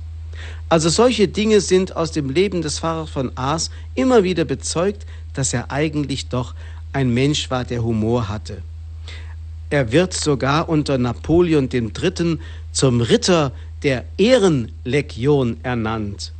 [0.69, 5.53] Also solche Dinge sind aus dem Leben des Pfarrers von Aas immer wieder bezeugt, dass
[5.53, 6.53] er eigentlich doch
[6.93, 8.61] ein Mensch war, der Humor hatte.
[9.69, 12.37] Er wird sogar unter Napoleon III.
[12.71, 16.33] zum Ritter der Ehrenlegion ernannt,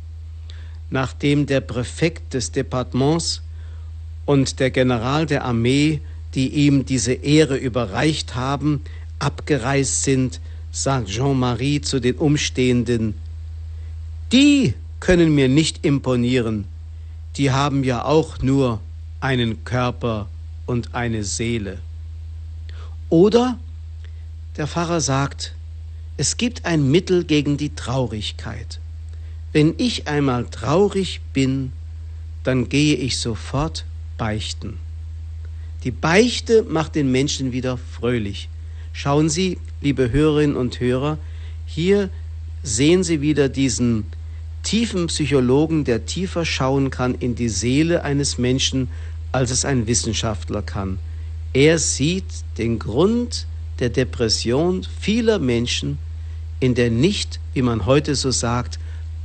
[0.90, 3.42] nachdem der Präfekt des Departements
[4.26, 6.00] und der General der Armee,
[6.34, 8.82] die ihm diese Ehre überreicht haben,
[9.18, 13.14] abgereist sind, sagt Jean-Marie zu den Umstehenden,
[14.30, 16.64] die können mir nicht imponieren,
[17.36, 18.80] die haben ja auch nur
[19.20, 20.28] einen Körper
[20.66, 21.78] und eine Seele.
[23.08, 23.58] Oder
[24.56, 25.54] der Pfarrer sagt,
[26.16, 28.80] es gibt ein Mittel gegen die Traurigkeit.
[29.52, 31.72] Wenn ich einmal traurig bin,
[32.44, 33.84] dann gehe ich sofort
[34.18, 34.78] beichten.
[35.84, 38.48] Die Beichte macht den Menschen wieder fröhlich.
[38.92, 41.18] Schauen Sie, liebe Hörerinnen und Hörer,
[41.66, 42.10] hier
[42.62, 44.04] sehen Sie wieder diesen
[44.72, 48.88] tiefen Psychologen, der tiefer schauen kann in die Seele eines Menschen,
[49.30, 50.98] als es ein Wissenschaftler kann.
[51.52, 52.24] Er sieht
[52.56, 53.46] den Grund
[53.80, 55.98] der Depression vieler Menschen
[56.58, 58.78] in der nicht, wie man heute so sagt,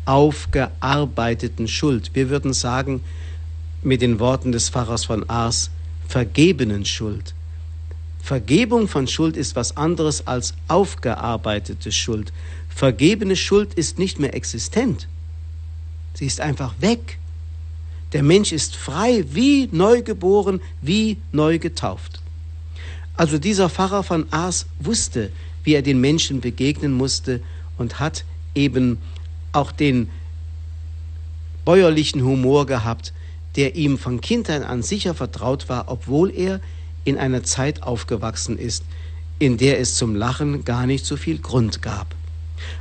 [0.04, 2.12] aufgearbeiteten Schuld.
[2.14, 3.00] Wir würden sagen,
[3.82, 5.72] mit den Worten des Pfarrers von Ars,
[6.10, 7.34] vergebenen Schuld.
[8.22, 12.34] Vergebung von Schuld ist was anderes als aufgearbeitete Schuld.
[12.68, 15.08] Vergebene Schuld ist nicht mehr existent.
[16.18, 17.20] Sie ist einfach weg.
[18.12, 22.22] Der Mensch ist frei, wie neugeboren, wie neu getauft.
[23.16, 25.32] Also dieser Pfarrer von Aas wusste,
[25.64, 27.40] wie er den Menschen begegnen musste
[27.78, 28.26] und hat
[28.56, 28.98] eben
[29.52, 30.10] auch den
[31.66, 33.14] bäuerlichen Humor gehabt,
[33.56, 36.62] der ihm von Kindheit an sicher vertraut war, obwohl er
[37.04, 38.84] in einer Zeit aufgewachsen ist,
[39.38, 42.16] in der es zum Lachen gar nicht so viel Grund gab.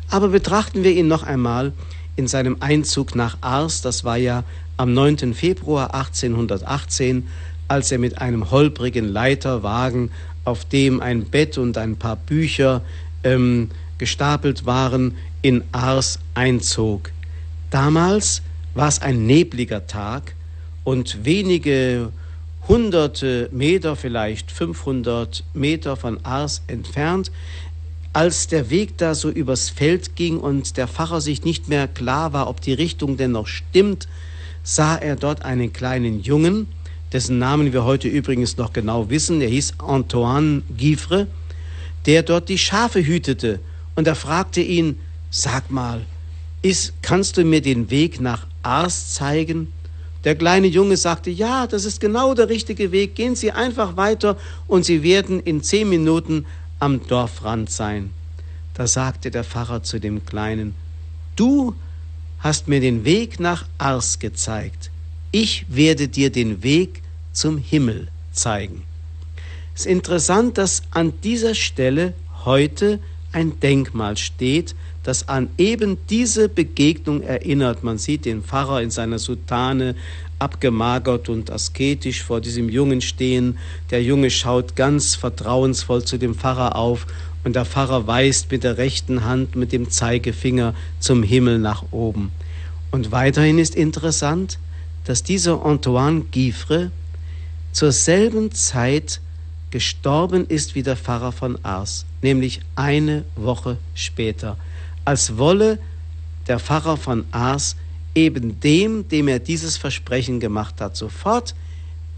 [0.08, 1.74] Aber betrachten wir ihn noch einmal
[2.16, 4.44] in seinem Einzug nach Ars, das war ja
[4.76, 5.34] am 9.
[5.34, 7.28] Februar 1818,
[7.68, 10.10] als er mit einem holprigen Leiterwagen,
[10.44, 12.82] auf dem ein Bett und ein paar Bücher
[13.24, 17.10] ähm, gestapelt waren, in Ars einzog.
[17.70, 18.42] Damals
[18.74, 20.34] war es ein nebliger Tag
[20.84, 22.12] und wenige
[22.68, 27.30] hunderte Meter, vielleicht 500 Meter von Ars entfernt,
[28.16, 32.32] als der Weg da so übers Feld ging und der Pfarrer sich nicht mehr klar
[32.32, 34.08] war, ob die Richtung denn noch stimmt,
[34.62, 36.66] sah er dort einen kleinen Jungen,
[37.12, 39.42] dessen Namen wir heute übrigens noch genau wissen.
[39.42, 41.26] Er hieß Antoine Givre,
[42.06, 43.60] der dort die Schafe hütete.
[43.96, 44.98] Und er fragte ihn,
[45.30, 46.00] sag mal,
[46.62, 49.70] ist, kannst du mir den Weg nach Ars zeigen?
[50.24, 53.14] Der kleine Junge sagte, ja, das ist genau der richtige Weg.
[53.14, 56.46] Gehen Sie einfach weiter und Sie werden in zehn Minuten
[56.78, 58.10] am Dorfrand sein.
[58.74, 60.74] Da sagte der Pfarrer zu dem Kleinen,
[61.34, 61.74] du
[62.40, 64.90] hast mir den Weg nach Ars gezeigt,
[65.32, 68.82] ich werde dir den Weg zum Himmel zeigen.
[69.74, 73.00] Es ist interessant, dass an dieser Stelle heute
[73.32, 77.84] ein Denkmal steht, das an eben diese Begegnung erinnert.
[77.84, 79.94] Man sieht den Pfarrer in seiner Soutane
[80.38, 83.58] abgemagert und asketisch vor diesem Jungen stehen.
[83.90, 87.06] Der Junge schaut ganz vertrauensvoll zu dem Pfarrer auf
[87.44, 92.32] und der Pfarrer weist mit der rechten Hand mit dem Zeigefinger zum Himmel nach oben.
[92.90, 94.58] Und weiterhin ist interessant,
[95.04, 96.90] dass dieser Antoine Giffre
[97.72, 99.20] zur selben Zeit
[99.70, 104.56] gestorben ist wie der Pfarrer von Ars, nämlich eine Woche später,
[105.04, 105.78] als wolle
[106.48, 107.76] der Pfarrer von Ars
[108.16, 111.54] eben dem, dem er dieses Versprechen gemacht hat, sofort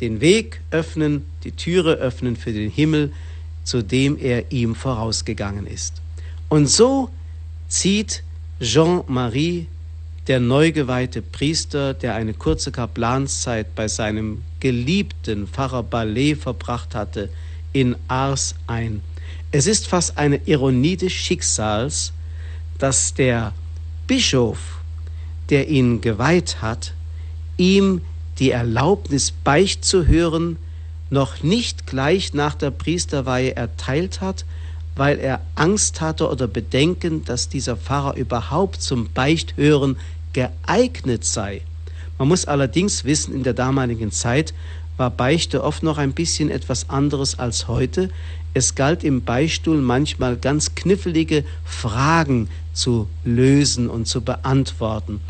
[0.01, 3.13] den Weg öffnen, die Türe öffnen für den Himmel,
[3.65, 6.01] zu dem er ihm vorausgegangen ist.
[6.49, 7.11] Und so
[7.69, 8.23] zieht
[8.61, 9.67] Jean-Marie,
[10.29, 17.31] der neugeweihte Priester, der eine kurze Kaplanszeit bei seinem geliebten Pfarrer Ballet verbracht hatte,
[17.73, 19.01] in Ars ein.
[19.51, 22.13] Es ist fast eine Ironie des Schicksals,
[22.79, 23.53] dass der
[24.07, 24.78] Bischof,
[25.51, 26.93] der ihn geweiht hat,
[27.57, 28.03] ihm
[28.39, 30.57] die Erlaubnis beicht zu hören,
[31.11, 34.45] noch nicht gleich nach der Priesterweihe erteilt hat,
[34.95, 39.97] weil er Angst hatte oder Bedenken, dass dieser Pfarrer überhaupt zum Beichthören
[40.33, 41.63] geeignet sei.
[42.19, 44.53] Man muss allerdings wissen, in der damaligen Zeit
[44.97, 48.11] war Beichte oft noch ein bisschen etwas anderes als heute.
[48.55, 55.21] Es galt im Beistuhl manchmal ganz knifflige Fragen zu lösen und zu beantworten.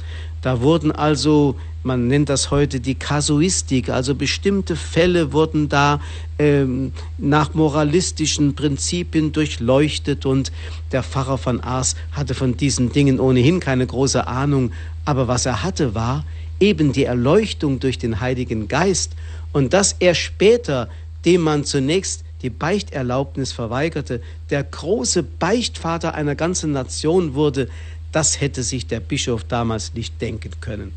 [0.43, 6.01] Da wurden also, man nennt das heute die Kasuistik, also bestimmte Fälle wurden da
[6.39, 10.53] ähm, nach moralistischen Prinzipien durchleuchtet und
[10.93, 14.73] der Pfarrer von Ars hatte von diesen Dingen ohnehin keine große Ahnung,
[15.05, 16.25] aber was er hatte war
[16.61, 19.13] eben die Erleuchtung durch den Heiligen Geist
[19.53, 20.89] und dass er später,
[21.25, 24.21] dem man zunächst die Beichterlaubnis verweigerte,
[24.51, 27.69] der große Beichtvater einer ganzen Nation wurde,
[28.13, 30.93] das hätte sich der Bischof damals nicht denken können.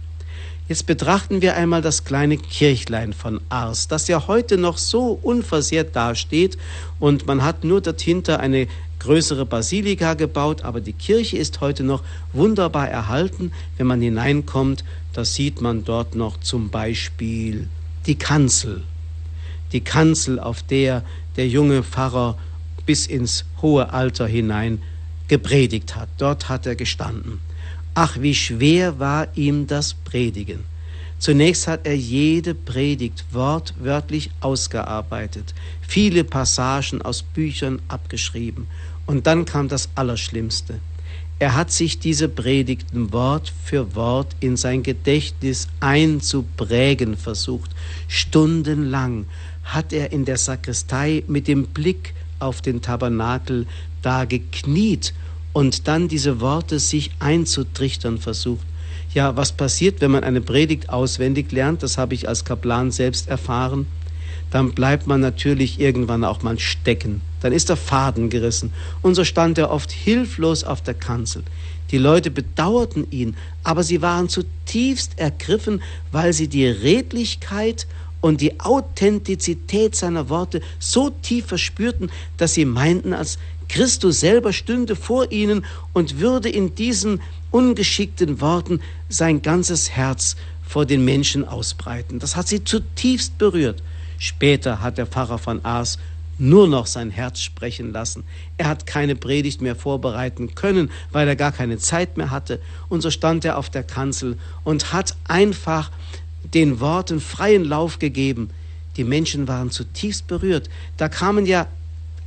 [0.67, 5.95] Jetzt betrachten wir einmal das kleine Kirchlein von Ars, das ja heute noch so unversehrt
[5.95, 6.58] dasteht
[6.99, 8.67] und man hat nur dahinter eine
[8.99, 13.51] größere Basilika gebaut, aber die Kirche ist heute noch wunderbar erhalten.
[13.77, 17.67] Wenn man hineinkommt, da sieht man dort noch zum Beispiel
[18.06, 18.84] die Kanzel.
[19.73, 21.04] Die Kanzel, auf der
[21.38, 22.38] der junge Pfarrer
[22.86, 24.82] bis ins hohe Alter hinein
[25.28, 26.10] gepredigt hat.
[26.17, 27.39] Dort hat er gestanden.
[27.94, 30.63] Ach, wie schwer war ihm das Predigen.
[31.20, 35.54] Zunächst hat er jede Predigt wortwörtlich ausgearbeitet,
[35.88, 38.67] viele Passagen aus Büchern abgeschrieben.
[39.06, 40.80] Und dann kam das Allerschlimmste.
[41.38, 47.72] Er hat sich diese Predigten Wort für Wort in sein Gedächtnis einzuprägen versucht.
[48.08, 49.26] Stundenlang
[49.73, 53.67] hat er in der Sakristei mit dem Blick auf den Tabernakel
[54.01, 55.13] da gekniet
[55.53, 58.65] und dann diese Worte sich einzutrichtern versucht.
[59.13, 61.84] Ja, was passiert, wenn man eine Predigt auswendig lernt?
[61.84, 63.86] Das habe ich als Kaplan selbst erfahren
[64.51, 67.21] dann bleibt man natürlich irgendwann auch mal stecken.
[67.39, 68.71] Dann ist der Faden gerissen.
[69.01, 71.43] Und so stand er oft hilflos auf der Kanzel.
[71.89, 75.81] Die Leute bedauerten ihn, aber sie waren zutiefst ergriffen,
[76.12, 77.88] weil sie die Redlichkeit
[78.21, 84.95] und die Authentizität seiner Worte so tief verspürten, dass sie meinten, als Christus selber stünde
[84.95, 90.36] vor ihnen und würde in diesen ungeschickten Worten sein ganzes Herz
[90.67, 92.19] vor den Menschen ausbreiten.
[92.19, 93.81] Das hat sie zutiefst berührt.
[94.17, 95.97] Später hat der Pfarrer von Aas
[96.38, 98.23] nur noch sein Herz sprechen lassen.
[98.57, 102.60] Er hat keine Predigt mehr vorbereiten können, weil er gar keine Zeit mehr hatte.
[102.89, 105.91] Und so stand er auf der Kanzel und hat einfach
[106.43, 108.49] den Worten freien Lauf gegeben.
[108.97, 110.69] Die Menschen waren zutiefst berührt.
[110.97, 111.67] Da kamen ja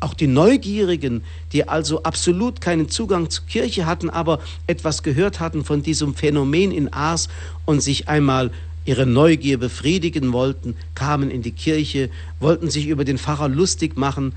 [0.01, 1.23] auch die Neugierigen,
[1.53, 6.73] die also absolut keinen Zugang zur Kirche hatten, aber etwas gehört hatten von diesem Phänomen
[6.73, 7.29] in Aas
[7.65, 8.51] und sich einmal
[8.85, 14.35] ihre Neugier befriedigen wollten, kamen in die Kirche, wollten sich über den Pfarrer lustig machen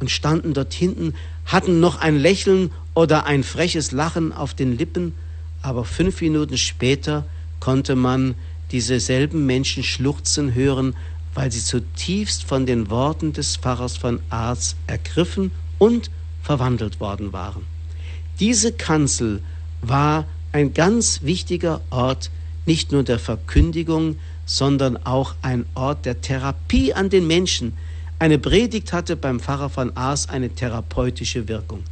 [0.00, 1.14] und standen dort hinten,
[1.46, 5.14] hatten noch ein Lächeln oder ein freches Lachen auf den Lippen,
[5.62, 7.24] aber fünf Minuten später
[7.58, 8.34] konnte man
[8.72, 10.94] diese selben Menschen schluchzen hören,
[11.34, 16.10] weil sie zutiefst von den Worten des Pfarrers von Arz ergriffen und
[16.42, 17.62] verwandelt worden waren.
[18.40, 19.42] Diese Kanzel
[19.82, 22.30] war ein ganz wichtiger Ort
[22.64, 24.16] nicht nur der Verkündigung,
[24.46, 27.74] sondern auch ein Ort der Therapie an den Menschen.
[28.18, 31.82] Eine Predigt hatte beim Pfarrer von Aas eine therapeutische Wirkung.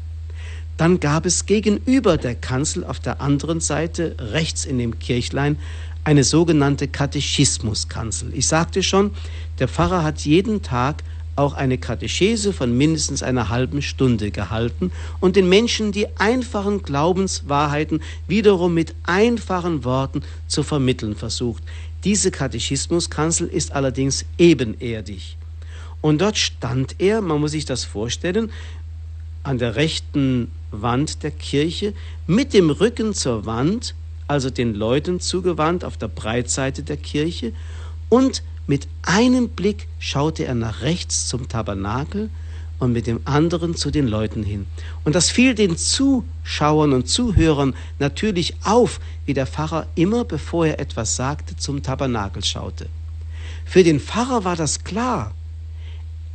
[0.77, 5.59] Dann gab es gegenüber der Kanzel auf der anderen Seite, rechts in dem Kirchlein,
[6.05, 8.33] eine sogenannte Katechismuskanzel.
[8.35, 9.13] Ich sagte schon,
[9.59, 11.03] der Pfarrer hat jeden Tag
[11.37, 18.03] auch eine Katechese von mindestens einer halben Stunde gehalten und den Menschen die einfachen Glaubenswahrheiten
[18.29, 21.63] wiederum mit einfachen Worten zu vermitteln versucht.
[22.05, 25.37] Diese Katechismuskanzel ist allerdings ebenerdig.
[26.01, 28.53] Und dort stand er, man muss sich das vorstellen,
[29.43, 31.95] an der rechten Wand der Kirche,
[32.27, 33.95] mit dem Rücken zur Wand,
[34.27, 37.53] also den Leuten zugewandt auf der Breitseite der Kirche,
[38.09, 42.31] und mit einem Blick schaute er nach rechts zum Tabernakel
[42.79, 44.67] und mit dem anderen zu den Leuten hin.
[45.05, 50.81] Und das fiel den Zuschauern und Zuhörern natürlich auf, wie der Pfarrer immer, bevor er
[50.81, 52.89] etwas sagte, zum Tabernakel schaute.
[53.65, 55.33] Für den Pfarrer war das klar.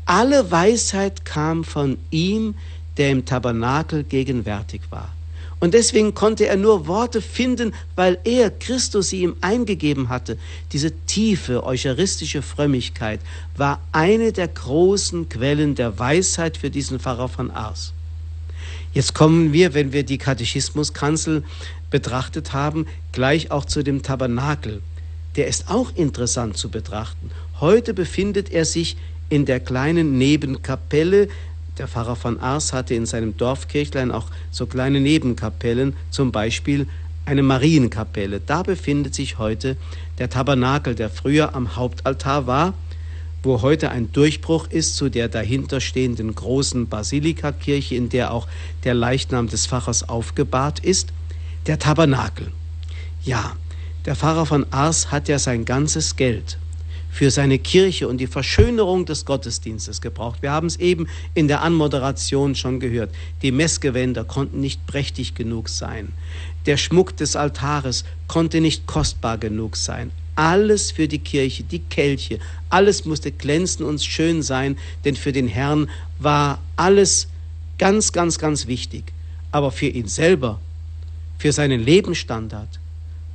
[0.05, 2.55] Alle Weisheit kam von ihm,
[2.97, 5.09] der im Tabernakel gegenwärtig war.
[5.59, 10.37] Und deswegen konnte er nur Worte finden, weil er, Christus, sie ihm eingegeben hatte.
[10.71, 13.19] Diese tiefe eucharistische Frömmigkeit
[13.57, 17.93] war eine der großen Quellen der Weisheit für diesen Pfarrer von Ars.
[18.93, 21.43] Jetzt kommen wir, wenn wir die Katechismuskanzel
[21.89, 24.81] betrachtet haben, gleich auch zu dem Tabernakel.
[25.35, 27.31] Der ist auch interessant zu betrachten.
[27.59, 28.95] Heute befindet er sich
[29.29, 31.27] in der kleinen Nebenkapelle
[31.79, 36.87] der Pfarrer von Ars hatte in seinem Dorfkirchlein auch so kleine Nebenkapellen, zum Beispiel
[37.25, 38.41] eine Marienkapelle.
[38.45, 39.77] Da befindet sich heute
[40.17, 42.73] der Tabernakel, der früher am Hauptaltar war,
[43.43, 48.47] wo heute ein Durchbruch ist zu der dahinterstehenden großen Basilikakirche, in der auch
[48.83, 51.13] der Leichnam des Pfarrers aufgebahrt ist,
[51.65, 52.51] der Tabernakel.
[53.23, 53.55] Ja,
[54.05, 56.57] der Pfarrer von Ars hat ja sein ganzes Geld
[57.11, 60.41] für seine Kirche und die Verschönerung des Gottesdienstes gebraucht.
[60.41, 63.11] Wir haben es eben in der Anmoderation schon gehört.
[63.41, 66.13] Die Messgewänder konnten nicht prächtig genug sein.
[66.65, 70.11] Der Schmuck des Altares konnte nicht kostbar genug sein.
[70.35, 72.39] Alles für die Kirche, die Kelche,
[72.69, 75.89] alles musste glänzen und schön sein, denn für den Herrn
[76.19, 77.27] war alles
[77.77, 79.11] ganz, ganz, ganz wichtig.
[79.51, 80.61] Aber für ihn selber,
[81.39, 82.79] für seinen Lebensstandard,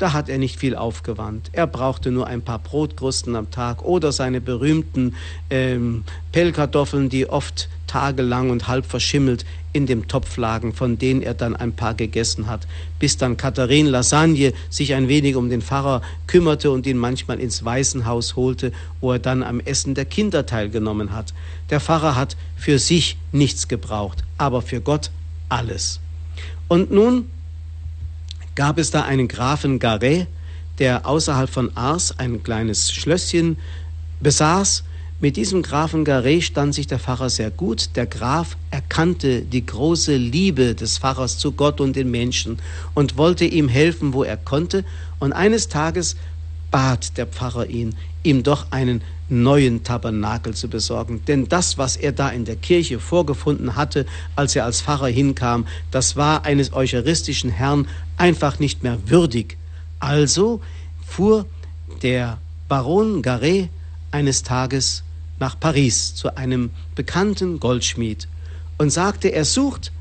[0.05, 1.49] da hat er nicht viel aufgewandt.
[1.53, 5.15] Er brauchte nur ein paar Brotkrusten am Tag oder seine berühmten
[5.49, 11.33] ähm, Pellkartoffeln, die oft tagelang und halb verschimmelt in dem Topf lagen, von denen er
[11.33, 12.67] dann ein paar gegessen hat,
[12.99, 17.65] bis dann Katharine Lasagne sich ein wenig um den Pfarrer kümmerte und ihn manchmal ins
[17.65, 21.33] Waisenhaus holte, wo er dann am Essen der Kinder teilgenommen hat.
[21.71, 25.11] Der Pfarrer hat für sich nichts gebraucht, aber für Gott
[25.49, 25.99] alles.
[26.69, 27.31] Und nun
[28.55, 30.27] gab es da einen Grafen Garet,
[30.79, 33.57] der außerhalb von Ars ein kleines Schlösschen
[34.21, 34.85] besaß.
[35.21, 37.91] Mit diesem Grafen Garet stand sich der Pfarrer sehr gut.
[37.97, 42.59] Der Graf erkannte die große Liebe des Pfarrers zu Gott und den Menschen
[42.95, 44.85] und wollte ihm helfen, wo er konnte.
[45.21, 46.17] Und eines Tages
[46.71, 47.95] bat der Pfarrer ihn,
[48.25, 51.23] ihm doch einen neuen Tabernakel zu besorgen.
[51.27, 55.67] Denn das, was er da in der Kirche vorgefunden hatte, als er als Pfarrer hinkam,
[55.91, 57.87] das war eines eucharistischen Herrn
[58.17, 59.57] einfach nicht mehr würdig.
[60.01, 60.61] Also
[61.07, 61.47] fuhr
[62.03, 62.39] der
[62.69, 63.69] Baron Garret
[64.11, 65.03] eines Tages
[65.39, 68.29] nach Paris zu einem bekannten Goldschmied
[68.79, 69.93] und sagte, er sucht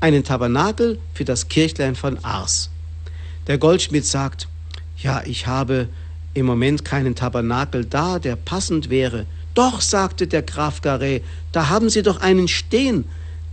[0.00, 2.70] einen Tabernakel für das Kirchlein von Ars.
[3.46, 4.48] Der Goldschmied sagt,
[4.96, 5.88] ja, ich habe
[6.34, 9.26] im Moment keinen Tabernakel da, der passend wäre.
[9.54, 13.04] Doch, sagte der Graf Garret, da haben Sie doch einen stehen.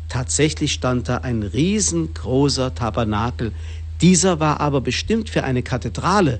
[0.09, 3.51] Tatsächlich stand da ein riesengroßer Tabernakel.
[4.05, 6.39] Dieser war aber bestimmt für eine Kathedrale.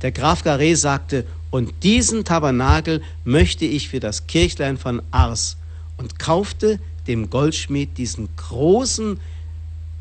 [0.00, 5.58] Der Graf Garret sagte, und diesen Tabernakel möchte ich für das Kirchlein von Ars
[5.98, 9.20] und kaufte dem Goldschmied diesen großen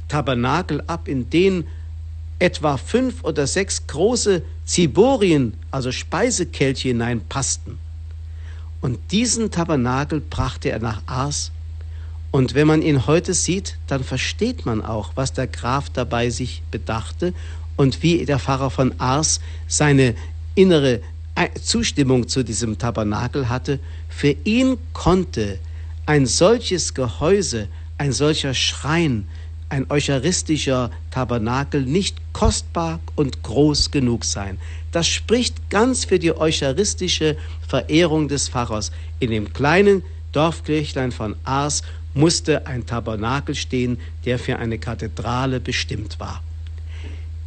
[0.07, 1.65] Tabernakel ab, in den
[2.39, 7.77] etwa fünf oder sechs große Ziborien, also Speisekelche hineinpassten.
[8.79, 11.51] Und diesen Tabernakel brachte er nach Ars.
[12.35, 16.63] Und wenn man ihn heute sieht, dann versteht man auch, was der Graf dabei sich
[16.69, 17.33] bedachte
[17.77, 20.15] und wie der Pfarrer von Ars seine
[20.53, 20.99] innere
[21.63, 23.79] Zustimmung zu diesem Tabernakel hatte.
[24.09, 25.59] Für ihn konnte
[26.05, 29.29] ein solches Gehäuse, ein solcher Schrein,
[29.69, 34.59] ein eucharistischer Tabernakel nicht kostbar und groß genug sein.
[34.91, 38.91] Das spricht ganz für die eucharistische Verehrung des Pfarrers.
[39.21, 41.81] In dem kleinen Dorfkirchlein von Ars
[42.15, 46.41] musste ein Tabernakel stehen, der für eine Kathedrale bestimmt war.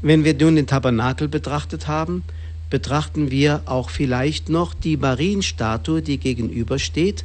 [0.00, 2.22] Wenn wir nun den Tabernakel betrachtet haben,
[2.70, 7.24] betrachten wir auch vielleicht noch die Marienstatue, die gegenübersteht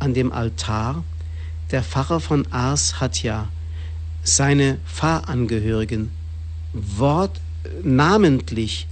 [0.00, 1.04] an dem Altar.
[1.70, 3.48] Der Pfarrer von Ars hat ja
[4.22, 6.10] seine Pfarrangehörigen
[6.72, 7.40] Wort
[7.82, 8.86] namentlich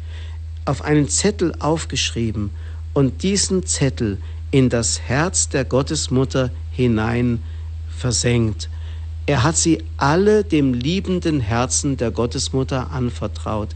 [0.65, 2.51] auf einen Zettel aufgeschrieben
[2.95, 4.19] und diesen Zettel
[4.51, 7.43] in das Herz der Gottesmutter hinein
[7.99, 8.71] versenkt.
[9.27, 13.69] Er hat sie alle dem liebenden Herzen der Gottesmutter anvertraut.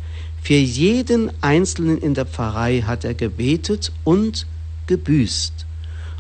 [0.43, 4.47] Für jeden Einzelnen in der Pfarrei hat er gebetet und
[4.87, 5.67] gebüßt.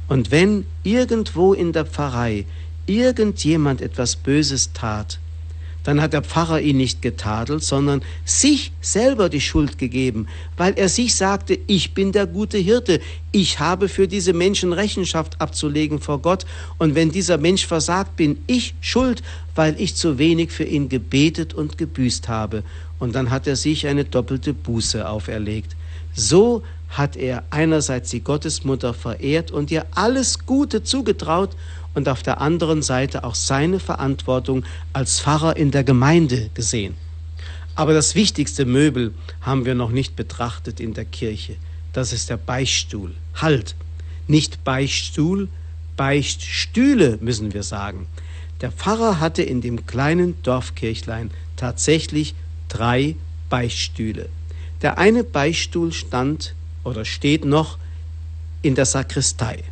[0.08, 2.44] Und wenn irgendwo in der Pfarrei
[2.86, 5.18] irgendjemand etwas Böses tat,
[5.84, 10.88] dann hat der Pfarrer ihn nicht getadelt, sondern sich selber die Schuld gegeben, weil er
[10.88, 13.00] sich sagte, ich bin der gute Hirte,
[13.32, 16.46] ich habe für diese Menschen Rechenschaft abzulegen vor Gott,
[16.78, 19.22] und wenn dieser Mensch versagt, bin ich schuld,
[19.54, 22.62] weil ich zu wenig für ihn gebetet und gebüßt habe.
[22.98, 25.74] Und dann hat er sich eine doppelte Buße auferlegt.
[26.14, 31.50] So hat er einerseits die Gottesmutter verehrt und ihr alles Gute zugetraut
[31.94, 36.94] und auf der anderen Seite auch seine Verantwortung als Pfarrer in der Gemeinde gesehen.
[37.74, 41.56] Aber das wichtigste Möbel haben wir noch nicht betrachtet in der Kirche.
[41.92, 43.14] Das ist der Beichtstuhl.
[43.34, 43.74] Halt!
[44.28, 45.48] Nicht Beichtstuhl,
[45.96, 48.06] Beichtstühle müssen wir sagen.
[48.60, 52.34] Der Pfarrer hatte in dem kleinen Dorfkirchlein tatsächlich
[52.68, 53.16] drei
[53.50, 54.28] Beichtstühle.
[54.80, 57.78] Der eine Beichtstuhl stand oder steht noch
[58.62, 59.64] in der Sakristei.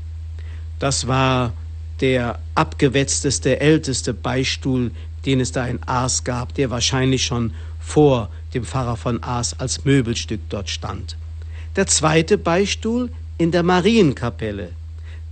[0.78, 1.52] Das war
[2.00, 4.90] der abgewetzteste, älteste Beistuhl,
[5.26, 9.84] den es da in Aas gab, der wahrscheinlich schon vor dem Pfarrer von Aas als
[9.84, 11.16] Möbelstück dort stand.
[11.76, 14.72] Der zweite Beistuhl in der Marienkapelle.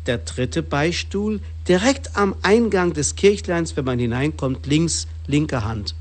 [0.07, 5.95] Der dritte Beistuhl direkt am Eingang des Kirchleins, wenn man hineinkommt, links, linke Hand.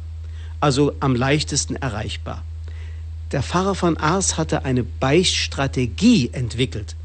[0.59, 2.43] Also am leichtesten erreichbar.
[3.31, 6.95] Der Pfarrer von Ars hatte eine Beichtstrategie entwickelt.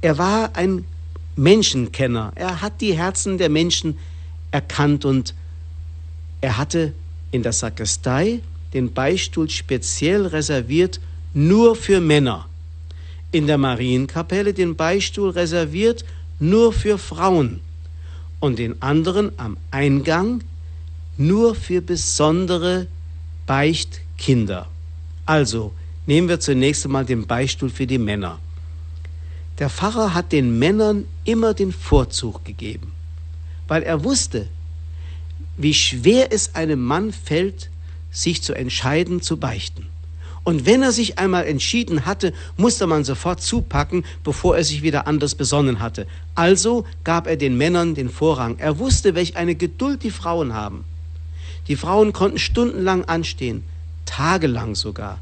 [0.00, 0.84] Er war ein
[1.38, 2.32] Menschenkenner.
[2.34, 3.98] Er hat die Herzen der Menschen
[4.50, 5.34] erkannt und
[6.40, 6.92] er hatte
[7.30, 8.40] in der Sakristei
[8.74, 11.00] den Beistuhl speziell reserviert
[11.32, 12.46] nur für Männer.
[13.30, 16.04] In der Marienkapelle den Beistuhl reserviert
[16.40, 17.60] nur für Frauen
[18.40, 20.42] und den anderen am Eingang
[21.16, 22.86] nur für besondere
[23.46, 24.68] Beichtkinder.
[25.26, 25.72] Also
[26.06, 28.38] nehmen wir zunächst einmal den Beistuhl für die Männer.
[29.58, 32.92] Der Pfarrer hat den Männern immer den Vorzug gegeben,
[33.68, 34.48] weil er wusste,
[35.58, 37.68] wie schwer es einem Mann fällt,
[38.10, 39.86] sich zu entscheiden, zu beichten.
[40.42, 45.06] Und wenn er sich einmal entschieden hatte, musste man sofort zupacken, bevor er sich wieder
[45.06, 46.06] anders besonnen hatte.
[46.34, 48.56] Also gab er den Männern den Vorrang.
[48.56, 50.84] Er wusste, welch eine Geduld die Frauen haben.
[51.66, 53.62] Die Frauen konnten stundenlang anstehen,
[54.06, 55.20] tagelang sogar.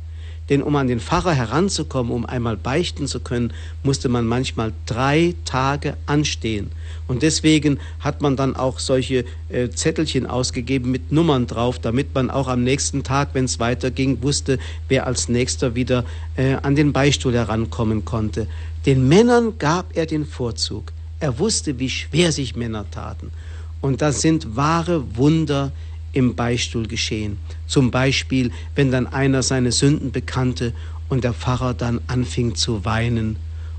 [0.49, 5.34] Denn um an den Pfarrer heranzukommen, um einmal beichten zu können, musste man manchmal drei
[5.44, 6.70] Tage anstehen.
[7.09, 12.30] Und deswegen hat man dann auch solche äh, Zettelchen ausgegeben mit Nummern drauf, damit man
[12.30, 16.05] auch am nächsten Tag, wenn es weiterging, wusste, wer als nächster wieder
[16.36, 18.47] äh, an den Beistuhl herankommen konnte.
[18.86, 20.92] Den Männern gab er den Vorzug.
[21.18, 23.32] Er wusste, wie schwer sich Männer taten.
[23.80, 25.72] Und das sind wahre Wunder
[26.12, 27.38] im Beistuhl geschehen.
[27.67, 30.73] Zum Beispiel, wenn dann einer seine Sünden bekannte
[31.09, 33.37] und der Pfarrer dann anfing zu weinen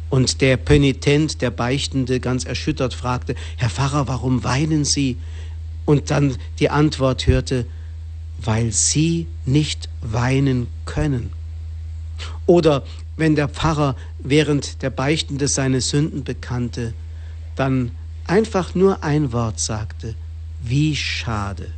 [0.10, 5.18] und der Penitent, der Beichtende, ganz erschüttert fragte, Herr Pfarrer, warum weinen Sie?
[5.86, 7.66] Und dann die Antwort hörte,
[8.40, 11.32] weil Sie nicht weinen können.
[12.46, 12.84] Oder
[13.16, 16.94] wenn der Pfarrer während der Beichtende seine Sünden bekannte,
[17.56, 17.92] dann
[18.26, 20.16] einfach nur ein Wort sagte,
[20.64, 21.72] wie schade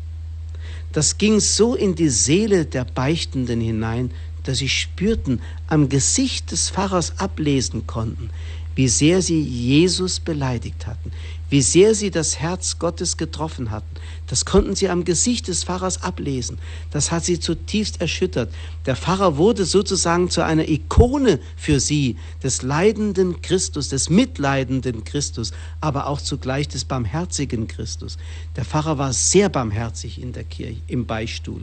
[0.92, 4.12] das ging so in die Seele der Beichtenden hinein,
[4.44, 8.30] dass sie spürten, am Gesicht des Pfarrers ablesen konnten,
[8.76, 11.12] wie sehr sie Jesus beleidigt hatten,
[11.50, 13.88] wie sehr sie das Herz Gottes getroffen hatten.
[14.28, 16.60] Das konnten sie am Gesicht des Pfarrers ablesen.
[16.92, 18.54] Das hat sie zutiefst erschüttert.
[18.86, 25.52] Der Pfarrer wurde sozusagen zu einer Ikone für sie, des leidenden Christus, des mitleidenden Christus,
[25.82, 28.18] aber auch zugleich des barmherzigen Christus.
[28.56, 31.62] Der Pfarrer war sehr barmherzig in der Kirche, im Beistuhl.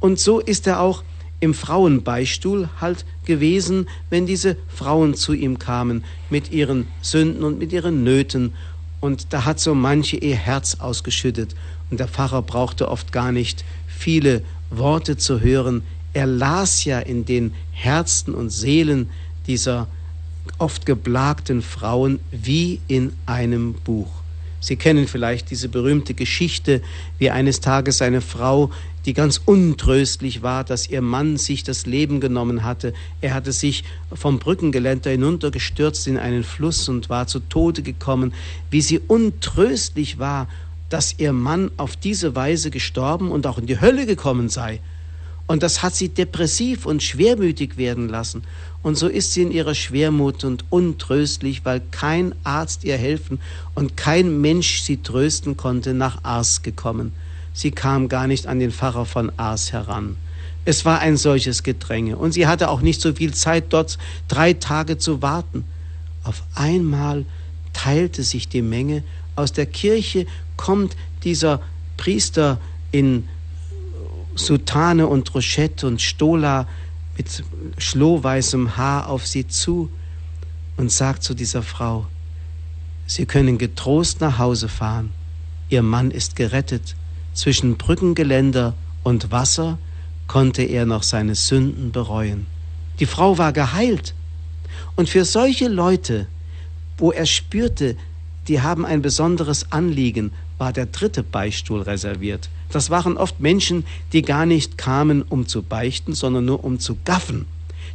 [0.00, 1.04] Und so ist er auch
[1.40, 7.72] im Frauenbeistuhl halt gewesen, wenn diese Frauen zu ihm kamen mit ihren Sünden und mit
[7.72, 8.52] ihren Nöten.
[9.00, 11.54] Und da hat so manche ihr Herz ausgeschüttet.
[11.90, 15.82] Und der Pfarrer brauchte oft gar nicht viele Worte zu hören.
[16.12, 19.10] Er las ja in den Herzen und Seelen
[19.46, 19.88] dieser
[20.58, 24.10] oft geplagten Frauen wie in einem Buch.
[24.60, 26.82] Sie kennen vielleicht diese berühmte Geschichte,
[27.18, 28.70] wie eines Tages eine Frau,
[29.06, 32.92] die ganz untröstlich war, dass ihr Mann sich das Leben genommen hatte.
[33.20, 38.34] Er hatte sich vom Brückengeländer hinuntergestürzt in einen Fluss und war zu Tode gekommen.
[38.70, 40.48] Wie sie untröstlich war,
[40.90, 44.80] dass ihr Mann auf diese Weise gestorben und auch in die Hölle gekommen sei.
[45.46, 48.44] Und das hat sie depressiv und schwermütig werden lassen.
[48.82, 53.40] Und so ist sie in ihrer Schwermut und untröstlich, weil kein Arzt ihr helfen
[53.74, 57.12] und kein Mensch sie trösten konnte, nach Ars gekommen.
[57.52, 60.16] Sie kam gar nicht an den Pfarrer von Ars heran.
[60.64, 63.98] Es war ein solches Gedränge und sie hatte auch nicht so viel Zeit, dort
[64.28, 65.64] drei Tage zu warten.
[66.22, 67.24] Auf einmal
[67.72, 69.02] teilte sich die Menge.
[69.36, 70.26] Aus der Kirche
[70.56, 71.60] kommt dieser
[71.96, 72.60] Priester
[72.92, 73.28] in
[74.34, 76.66] Soutane und Rochette und Stola
[77.16, 77.44] mit
[77.78, 79.90] schlohweißem Haar auf sie zu
[80.76, 82.06] und sagt zu dieser Frau,
[83.06, 85.10] Sie können getrost nach Hause fahren.
[85.68, 86.94] Ihr Mann ist gerettet.
[87.40, 89.78] Zwischen Brückengeländer und Wasser
[90.26, 92.46] konnte er noch seine Sünden bereuen.
[92.98, 94.12] Die Frau war geheilt.
[94.94, 96.26] Und für solche Leute,
[96.98, 97.96] wo er spürte,
[98.46, 102.50] die haben ein besonderes Anliegen, war der dritte Beichtstuhl reserviert.
[102.70, 106.98] Das waren oft Menschen, die gar nicht kamen, um zu beichten, sondern nur um zu
[107.06, 107.46] gaffen.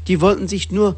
[0.08, 0.96] Die wollten sich nur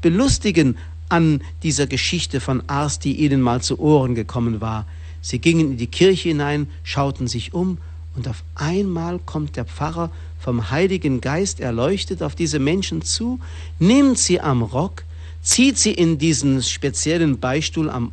[0.00, 0.76] belustigen
[1.08, 4.86] an dieser Geschichte von Ars, die ihnen mal zu Ohren gekommen war.
[5.26, 7.78] Sie gingen in die Kirche hinein, schauten sich um,
[8.14, 13.40] und auf einmal kommt der Pfarrer vom Heiligen Geist erleuchtet auf diese Menschen zu,
[13.80, 15.02] nimmt sie am Rock,
[15.42, 18.12] zieht sie in diesen speziellen Beistuhl am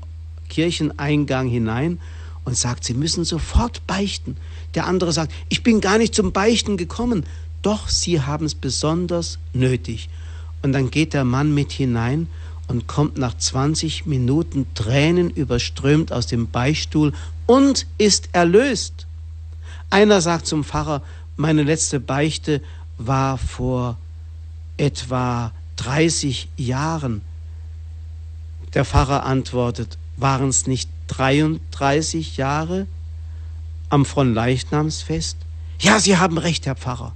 [0.49, 1.99] Kircheneingang hinein
[2.45, 4.35] und sagt, sie müssen sofort beichten.
[4.73, 7.27] Der andere sagt, ich bin gar nicht zum Beichten gekommen.
[7.61, 10.09] Doch, sie haben es besonders nötig.
[10.63, 12.27] Und dann geht der Mann mit hinein
[12.73, 17.13] und kommt nach 20 Minuten Tränen überströmt aus dem Beistuhl
[17.45, 19.05] und ist erlöst.
[19.91, 21.03] Einer sagt zum Pfarrer,
[21.37, 22.61] meine letzte Beichte
[22.97, 23.97] war vor
[24.77, 27.21] etwa 30 Jahren.
[28.73, 32.87] Der Pfarrer antwortet, waren es nicht 33 Jahre
[33.89, 35.37] am Fronleichnamsfest?
[35.79, 37.13] Ja, Sie haben recht, Herr Pfarrer.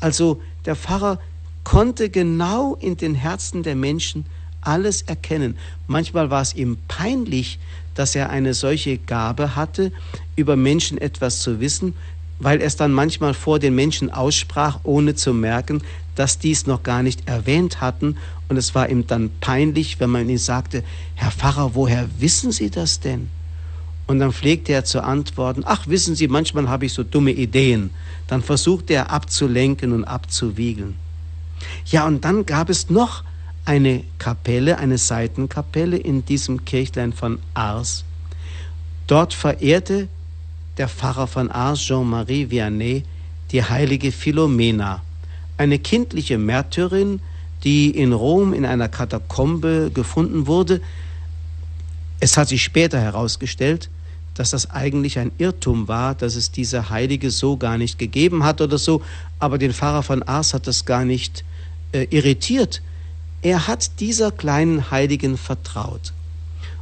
[0.00, 1.20] Also der Pfarrer
[1.62, 4.26] konnte genau in den Herzen der Menschen
[4.62, 5.56] alles erkennen.
[5.86, 7.58] Manchmal war es ihm peinlich,
[7.94, 9.92] dass er eine solche Gabe hatte,
[10.36, 11.94] über Menschen etwas zu wissen,
[12.38, 15.82] weil er es dann manchmal vor den Menschen aussprach, ohne zu merken,
[16.14, 18.16] dass dies noch gar nicht erwähnt hatten.
[18.48, 20.82] Und es war ihm dann peinlich, wenn man ihm sagte,
[21.14, 23.28] Herr Pfarrer, woher wissen Sie das denn?
[24.06, 27.90] Und dann pflegte er zu antworten, ach wissen Sie, manchmal habe ich so dumme Ideen.
[28.26, 30.96] Dann versuchte er abzulenken und abzuwiegeln.
[31.86, 33.22] Ja, und dann gab es noch
[33.64, 38.04] eine Kapelle, eine Seitenkapelle in diesem Kirchlein von Ars.
[39.06, 40.08] Dort verehrte
[40.78, 43.04] der Pfarrer von Ars, Jean-Marie Vianney,
[43.50, 45.02] die heilige Philomena,
[45.58, 47.20] eine kindliche Märtyrin,
[47.62, 50.80] die in Rom in einer Katakombe gefunden wurde.
[52.18, 53.90] Es hat sich später herausgestellt,
[54.34, 58.60] dass das eigentlich ein Irrtum war, dass es diese Heilige so gar nicht gegeben hat
[58.60, 59.02] oder so,
[59.38, 61.44] aber den Pfarrer von Ars hat das gar nicht
[61.92, 62.82] äh, irritiert.
[63.42, 66.12] Er hat dieser kleinen Heiligen vertraut.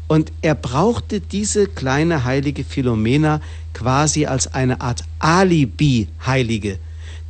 [0.08, 3.40] Und er brauchte diese kleine heilige Philomena
[3.72, 6.78] quasi als eine Art Alibi-Heilige.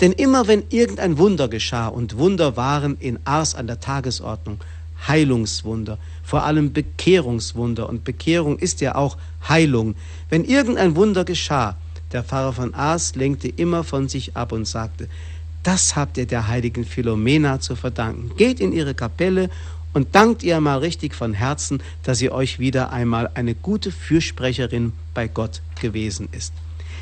[0.01, 4.59] Denn immer wenn irgendein Wunder geschah, und Wunder waren in Ars an der Tagesordnung,
[5.07, 9.17] Heilungswunder, vor allem Bekehrungswunder, und Bekehrung ist ja auch
[9.49, 9.95] Heilung.
[10.29, 11.77] Wenn irgendein Wunder geschah,
[12.13, 15.09] der Pfarrer von Ars lenkte immer von sich ab und sagte,
[15.63, 18.33] das habt ihr der heiligen Philomena zu verdanken.
[18.37, 19.51] Geht in ihre Kapelle
[19.93, 24.93] und dankt ihr mal richtig von Herzen, dass sie euch wieder einmal eine gute Fürsprecherin
[25.15, 26.53] bei Gott gewesen ist.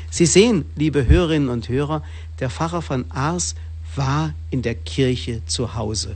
[0.09, 2.03] Sie sehen, liebe Hörerinnen und Hörer,
[2.39, 3.55] der Pfarrer von Ars
[3.95, 6.15] war in der Kirche zu Hause.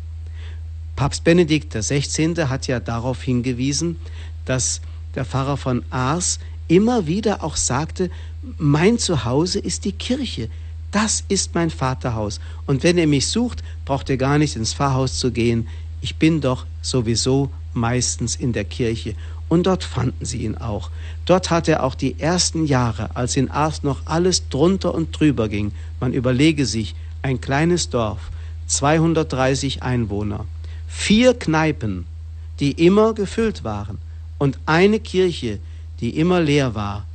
[0.95, 2.35] Papst Benedikt XVI.
[2.47, 3.97] hat ja darauf hingewiesen,
[4.45, 4.81] dass
[5.15, 8.09] der Pfarrer von Ars immer wieder auch sagte,
[8.57, 10.49] mein Zuhause ist die Kirche.
[10.93, 12.39] Das ist mein Vaterhaus.
[12.65, 15.67] Und wenn ihr mich sucht, braucht ihr gar nicht ins Pfarrhaus zu gehen
[16.03, 19.15] ich bin doch sowieso meistens in der Kirche.
[19.47, 20.91] Und dort fanden sie ihn auch.
[21.25, 25.47] Dort hat er auch die ersten Jahre, als in Ars noch alles drunter und drüber
[25.47, 25.71] ging,
[26.01, 28.31] man überlege sich, ein kleines Dorf,
[28.67, 30.45] 230 Einwohner,
[30.89, 32.05] vier Kneipen,
[32.59, 33.97] die immer gefüllt waren
[34.39, 35.59] und eine Kirche,
[36.01, 37.05] die immer leer war.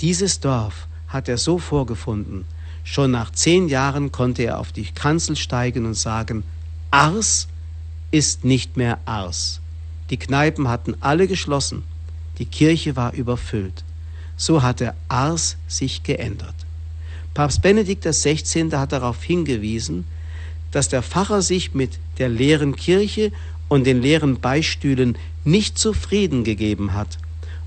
[0.00, 2.44] Dieses Dorf hat er so vorgefunden.
[2.84, 6.42] Schon nach zehn Jahren konnte er auf die Kanzel steigen und sagen,
[6.90, 7.48] Ars
[8.10, 9.60] ist nicht mehr Ars.
[10.10, 11.84] Die Kneipen hatten alle geschlossen,
[12.38, 13.84] die Kirche war überfüllt.
[14.36, 16.54] So hatte Ars sich geändert.
[17.34, 18.70] Papst Benedikt XVI.
[18.72, 20.04] hat darauf hingewiesen,
[20.72, 23.30] dass der Pfarrer sich mit der leeren Kirche
[23.68, 27.18] und den leeren Beistühlen nicht zufrieden gegeben hat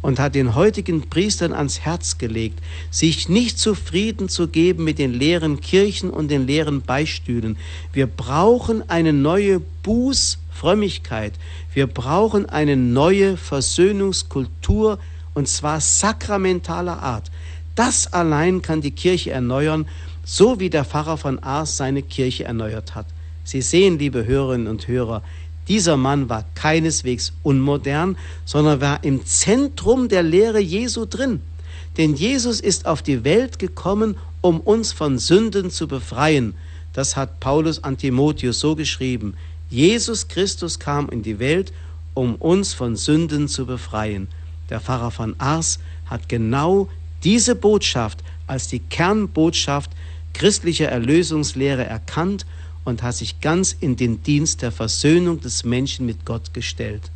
[0.04, 2.60] und hat den heutigen Priestern ans Herz gelegt,
[2.92, 7.58] sich nicht zufrieden zu geben mit den leeren Kirchen und den leeren Beistühlen.
[7.94, 11.34] Wir brauchen eine neue Bußfrömmigkeit.
[11.74, 15.00] Wir brauchen eine neue Versöhnungskultur
[15.34, 17.32] und zwar sakramentaler Art.
[17.76, 19.88] Das allein kann die Kirche erneuern,
[20.26, 23.08] so wie der Pfarrer von Ars seine Kirche erneuert hat.
[23.46, 25.22] Sie sehen, liebe Hörerinnen und Hörer,
[25.68, 31.42] dieser Mann war keineswegs unmodern, sondern war im Zentrum der Lehre Jesu drin.
[31.98, 36.56] Denn Jesus ist auf die Welt gekommen, um uns von Sünden zu befreien.
[36.92, 39.36] Das hat Paulus an Timotheus so geschrieben.
[39.70, 41.72] Jesus Christus kam in die Welt,
[42.14, 44.28] um uns von Sünden zu befreien.
[44.70, 46.90] Der Pfarrer von Ars hat genau
[47.24, 49.92] diese Botschaft als die Kernbotschaft
[50.34, 52.46] christlicher Erlösungslehre erkannt
[52.86, 57.12] und hat sich ganz in den Dienst der Versöhnung des Menschen mit Gott gestellt.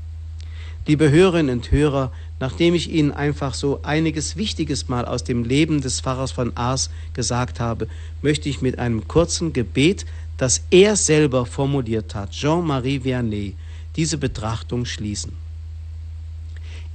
[0.86, 5.82] Liebe Hörerinnen und Hörer, nachdem ich Ihnen einfach so einiges Wichtiges mal aus dem Leben
[5.82, 7.88] des Pfarrers von Ars gesagt habe,
[8.22, 10.06] möchte ich mit einem kurzen Gebet,
[10.38, 13.56] das er selber formuliert hat, Jean-Marie Vianney,
[13.96, 15.34] diese Betrachtung schließen.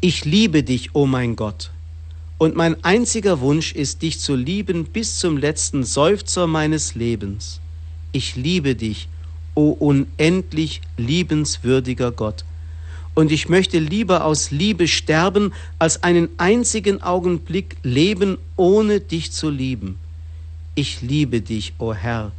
[0.01, 1.71] Ich liebe dich, o oh mein Gott,
[2.39, 7.61] und mein einziger Wunsch ist, dich zu lieben bis zum letzten Seufzer meines Lebens.
[8.13, 9.09] Ich liebe dich,
[9.55, 12.45] o unendlich liebenswürdiger Gott.
[13.15, 19.51] Und ich möchte lieber aus Liebe sterben, als einen einzigen Augenblick leben, ohne dich zu
[19.51, 19.99] lieben.
[20.75, 22.33] Ich liebe dich, o Herr,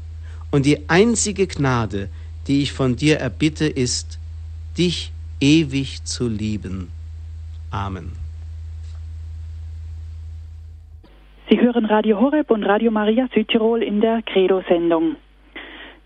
[0.49, 2.09] und die einzige Gnade,
[2.47, 4.19] die ich von dir erbitte, ist,
[4.78, 6.91] dich ewig zu lieben.
[7.69, 8.11] Amen.
[11.49, 15.17] Sie hören Radio Horeb und Radio Maria Südtirol in der Credo-Sendung.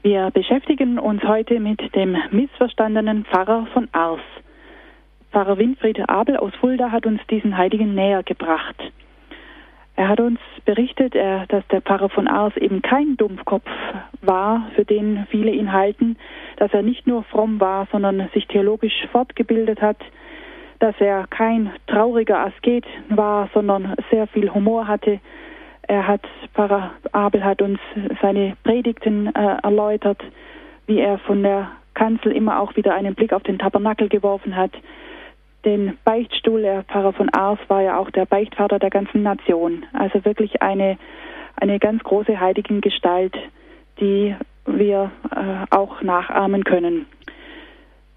[0.03, 4.21] Wir beschäftigen uns heute mit dem missverstandenen Pfarrer von Ars.
[5.31, 8.75] Pfarrer Winfried Abel aus Fulda hat uns diesen Heiligen näher gebracht.
[9.95, 13.67] Er hat uns berichtet, dass der Pfarrer von Ars eben kein Dumpfkopf
[14.21, 16.17] war, für den viele ihn halten,
[16.57, 19.97] dass er nicht nur fromm war, sondern sich theologisch fortgebildet hat,
[20.79, 25.19] dass er kein trauriger Asket war, sondern sehr viel Humor hatte,
[25.87, 26.21] er hat,
[26.53, 27.79] Pfarrer Abel hat uns
[28.21, 30.21] seine Predigten äh, erläutert,
[30.85, 34.71] wie er von der Kanzel immer auch wieder einen Blick auf den Tabernakel geworfen hat.
[35.65, 39.85] Den Beichtstuhl, der Pfarrer von Ars war ja auch der Beichtvater der ganzen Nation.
[39.93, 40.97] Also wirklich eine,
[41.55, 43.35] eine ganz große Heiligen-Gestalt,
[43.99, 44.35] die
[44.65, 47.07] wir äh, auch nachahmen können.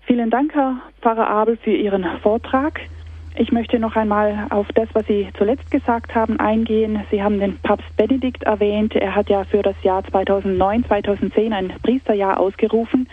[0.02, 2.80] Vielen Dank, Herr Pfarrer Abel, für Ihren Vortrag.
[3.36, 7.04] Ich möchte noch einmal auf das, was Sie zuletzt gesagt haben, eingehen.
[7.10, 8.94] Sie haben den Papst Benedikt erwähnt.
[8.96, 13.08] Er hat ja für das Jahr 2009, 2010 ein Priesterjahr ausgerufen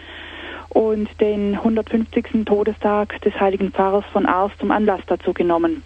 [0.70, 2.45] und den 150.
[2.45, 5.84] Todestag des heiligen Pfarrers von Ars zum Anlass dazu genommen.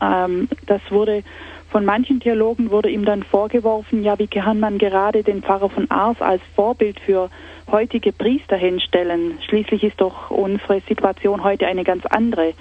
[0.00, 1.22] Ähm, das wurde
[1.70, 5.88] von manchen Theologen wurde ihm dann vorgeworfen, ja, wie kann man gerade den Pfarrer von
[5.88, 7.30] Ars als Vorbild für
[7.70, 9.38] heutige Priester hinstellen?
[9.46, 12.54] Schließlich ist doch unsere Situation heute eine ganz andere.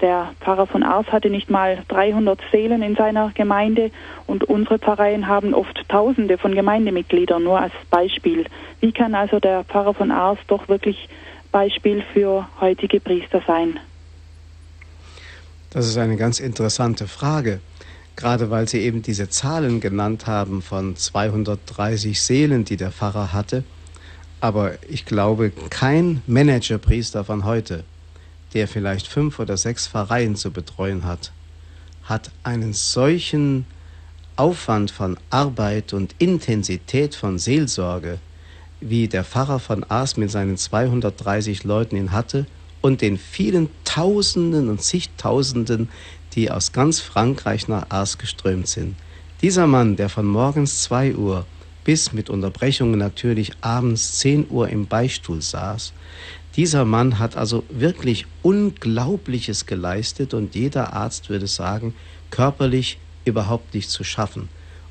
[0.00, 3.90] Der Pfarrer von Ars hatte nicht mal 300 Seelen in seiner Gemeinde
[4.26, 8.46] und unsere Pfarreien haben oft Tausende von Gemeindemitgliedern, nur als Beispiel.
[8.80, 11.08] Wie kann also der Pfarrer von Ars doch wirklich
[11.52, 13.78] Beispiel für heutige Priester sein?
[15.68, 17.60] Das ist eine ganz interessante Frage,
[18.16, 23.64] gerade weil Sie eben diese Zahlen genannt haben von 230 Seelen, die der Pfarrer hatte.
[24.40, 27.84] Aber ich glaube, kein Managerpriester von heute
[28.54, 31.32] der vielleicht fünf oder sechs Pfarreien zu betreuen hat,
[32.04, 33.66] hat einen solchen
[34.36, 38.18] Aufwand von Arbeit und Intensität von Seelsorge,
[38.80, 42.46] wie der Pfarrer von Aas mit seinen 230 Leuten ihn hatte
[42.80, 45.88] und den vielen Tausenden und zigtausenden,
[46.32, 48.96] die aus ganz Frankreich nach Aas geströmt sind.
[49.42, 51.46] Dieser Mann, der von morgens 2 Uhr
[51.84, 55.92] bis mit Unterbrechungen natürlich abends 10 Uhr im Beistuhl saß,
[56.56, 61.94] dieser Mann hat also wirklich Unglaubliches geleistet und jeder Arzt würde sagen,
[62.30, 64.48] körperlich überhaupt nicht zu schaffen.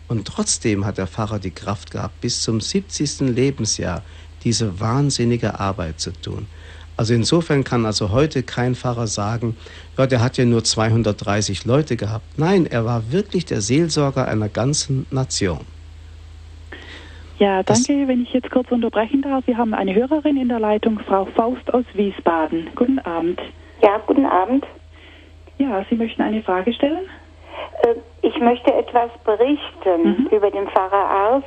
[0.08, 3.20] Und trotzdem hat der Pfarrer die Kraft gehabt, bis zum 70.
[3.22, 4.04] Lebensjahr
[4.44, 6.48] diese wahnsinnige Arbeit zu tun.
[6.98, 9.56] Also insofern kann also heute kein Pfarrer sagen,
[9.98, 12.38] ja, der hat ja nur 230 Leute gehabt.
[12.38, 15.62] Nein, er war wirklich der Seelsorger einer ganzen Nation.
[17.40, 19.48] Ja, danke, wenn ich jetzt kurz unterbrechen darf.
[19.48, 22.70] Wir haben eine Hörerin in der Leitung, Frau Faust aus Wiesbaden.
[22.76, 23.40] Guten Abend.
[23.82, 24.68] Ja, guten Abend.
[25.58, 27.10] Ja, Sie möchten eine Frage stellen?
[27.84, 30.28] Äh, ich möchte etwas berichten mhm.
[30.32, 31.44] über den Pfarrer Ars.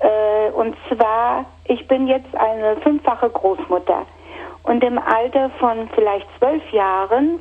[0.00, 4.06] Äh, und zwar, ich bin jetzt eine fünffache Großmutter.
[4.62, 7.40] Und im Alter von vielleicht zwölf Jahren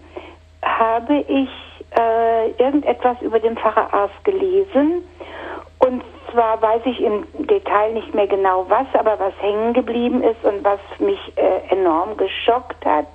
[0.62, 1.50] habe ich
[1.98, 5.02] äh, irgendetwas über den Pfarrer Ars gelesen.
[5.80, 6.04] Und
[6.36, 10.64] zwar weiß ich im Detail nicht mehr genau was, aber was hängen geblieben ist und
[10.64, 13.08] was mich äh, enorm geschockt hat,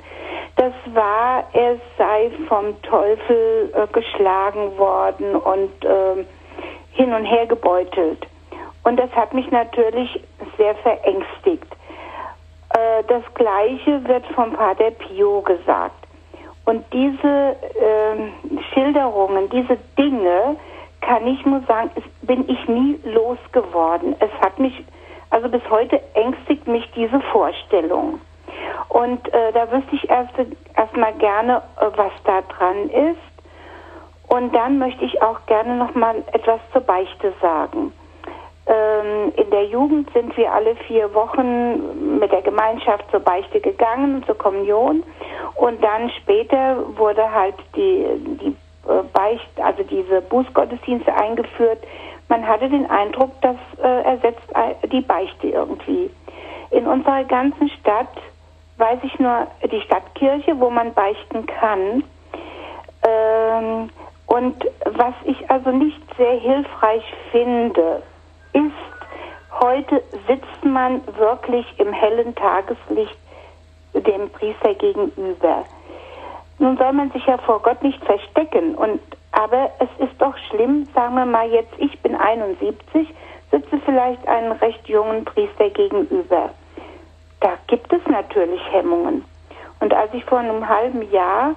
[0.56, 6.24] das war, er sei vom Teufel äh, geschlagen worden und äh,
[6.92, 8.26] hin und her gebeutelt.
[8.84, 10.22] Und das hat mich natürlich
[10.56, 11.66] sehr verängstigt.
[12.70, 16.06] Äh, das Gleiche wird vom Pater Pio gesagt.
[16.64, 20.56] Und diese äh, Schilderungen, diese Dinge,
[21.00, 24.14] kann ich nur sagen, es bin ich nie losgeworden.
[24.20, 24.84] Es hat mich,
[25.30, 28.20] also bis heute ängstigt mich diese Vorstellung.
[28.88, 30.32] Und äh, da wüsste ich erst
[30.76, 33.18] erstmal gerne, äh, was da dran ist.
[34.28, 37.92] Und dann möchte ich auch gerne noch mal etwas zur Beichte sagen.
[38.66, 44.22] Ähm, in der Jugend sind wir alle vier Wochen mit der Gemeinschaft zur Beichte gegangen,
[44.26, 45.02] zur Kommunion.
[45.56, 48.06] Und dann später wurde halt die,
[48.40, 48.56] die
[49.12, 51.78] Beicht, also diese Bußgottesdienste eingeführt.
[52.28, 54.48] Man hatte den Eindruck, das äh, ersetzt
[54.90, 56.10] die Beichte irgendwie.
[56.70, 58.16] In unserer ganzen Stadt
[58.78, 62.04] weiß ich nur die Stadtkirche, wo man beichten kann.
[63.06, 63.90] Ähm,
[64.26, 67.02] und was ich also nicht sehr hilfreich
[67.32, 68.02] finde,
[68.52, 73.18] ist, heute sitzt man wirklich im hellen Tageslicht
[73.92, 75.64] dem Priester gegenüber.
[76.60, 78.74] Nun soll man sich ja vor Gott nicht verstecken.
[78.74, 79.00] Und,
[79.32, 83.08] aber es ist doch schlimm, sagen wir mal jetzt, ich bin 71,
[83.50, 86.50] sitze vielleicht einem recht jungen Priester gegenüber.
[87.40, 89.24] Da gibt es natürlich Hemmungen.
[89.80, 91.54] Und als ich vor einem halben Jahr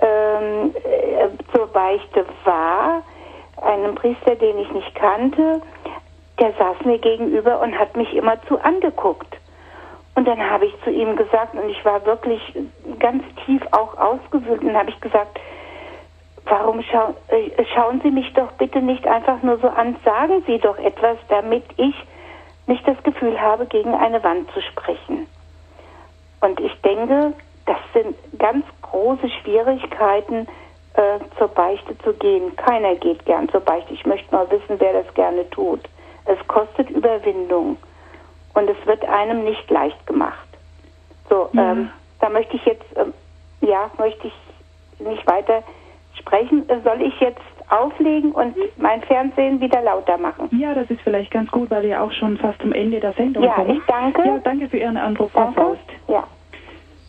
[0.00, 3.02] ähm, äh, zur Beichte war,
[3.62, 5.62] einem Priester, den ich nicht kannte,
[6.38, 9.34] der saß mir gegenüber und hat mich immer zu angeguckt.
[10.14, 12.40] Und dann habe ich zu ihm gesagt, und ich war wirklich
[12.98, 15.40] ganz tief auch ausgewühlt, und habe ich gesagt,
[16.44, 20.58] warum schau, äh, schauen Sie mich doch bitte nicht einfach nur so an, sagen Sie
[20.58, 21.94] doch etwas, damit ich
[22.66, 25.26] nicht das Gefühl habe, gegen eine Wand zu sprechen.
[26.40, 27.32] Und ich denke,
[27.66, 30.46] das sind ganz große Schwierigkeiten,
[30.94, 32.54] äh, zur Beichte zu gehen.
[32.56, 33.94] Keiner geht gern zur Beichte.
[33.94, 35.80] Ich möchte mal wissen, wer das gerne tut.
[36.26, 37.78] Es kostet Überwindung
[38.54, 40.48] und es wird einem nicht leicht gemacht.
[41.28, 41.72] So, ja.
[41.72, 41.90] ähm,
[42.20, 43.12] da möchte ich jetzt, ähm,
[43.60, 44.34] ja, möchte ich
[45.00, 45.62] nicht weiter
[46.14, 46.64] sprechen.
[46.84, 50.48] Soll ich jetzt auflegen und mein Fernsehen wieder lauter machen?
[50.52, 53.44] Ja, das ist vielleicht ganz gut, weil wir auch schon fast zum Ende der Sendung
[53.44, 53.70] ja, kommen.
[53.70, 54.22] Ja, ich danke.
[54.22, 55.80] Ja, danke für Ihren Anruf, Frau Faust.
[56.08, 56.26] Ja.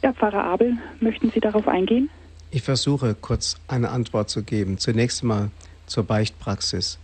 [0.02, 2.10] Ja, Pfarrer Abel, möchten Sie darauf eingehen?
[2.52, 4.78] Ich versuche kurz eine Antwort zu geben.
[4.78, 5.50] Zunächst mal
[5.86, 7.00] zur Beichtpraxis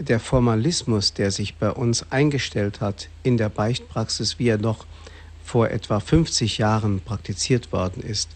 [0.00, 4.86] der Formalismus, der sich bei uns eingestellt hat in der Beichtpraxis, wie er noch
[5.44, 8.30] vor etwa 50 Jahren praktiziert worden ist,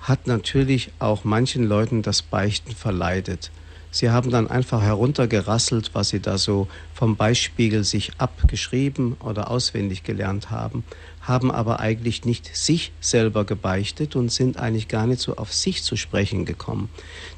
[0.00, 3.50] hat natürlich auch manchen Leuten das Beichten verleidet.
[3.94, 10.02] Sie haben dann einfach heruntergerasselt, was sie da so vom Beispiegel sich abgeschrieben oder auswendig
[10.02, 10.82] gelernt haben,
[11.20, 15.82] haben aber eigentlich nicht sich selber gebeichtet und sind eigentlich gar nicht so auf sich
[15.82, 16.88] zu sprechen gekommen.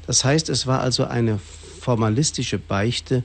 [0.07, 1.41] Das heißt, es war also eine
[1.81, 3.23] formalistische Beichte,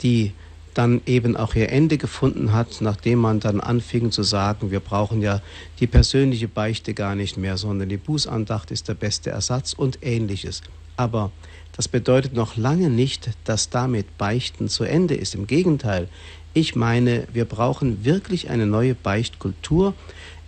[0.00, 0.32] die
[0.74, 5.20] dann eben auch ihr Ende gefunden hat, nachdem man dann anfing zu sagen, wir brauchen
[5.20, 5.42] ja
[5.80, 10.62] die persönliche Beichte gar nicht mehr, sondern die Bußandacht ist der beste Ersatz und ähnliches.
[10.96, 11.30] Aber
[11.76, 15.34] das bedeutet noch lange nicht, dass damit Beichten zu Ende ist.
[15.34, 16.08] Im Gegenteil,
[16.54, 19.94] ich meine, wir brauchen wirklich eine neue Beichtkultur.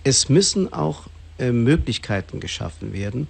[0.04, 1.04] Es müssen auch
[1.38, 3.26] äh, Möglichkeiten geschaffen werden,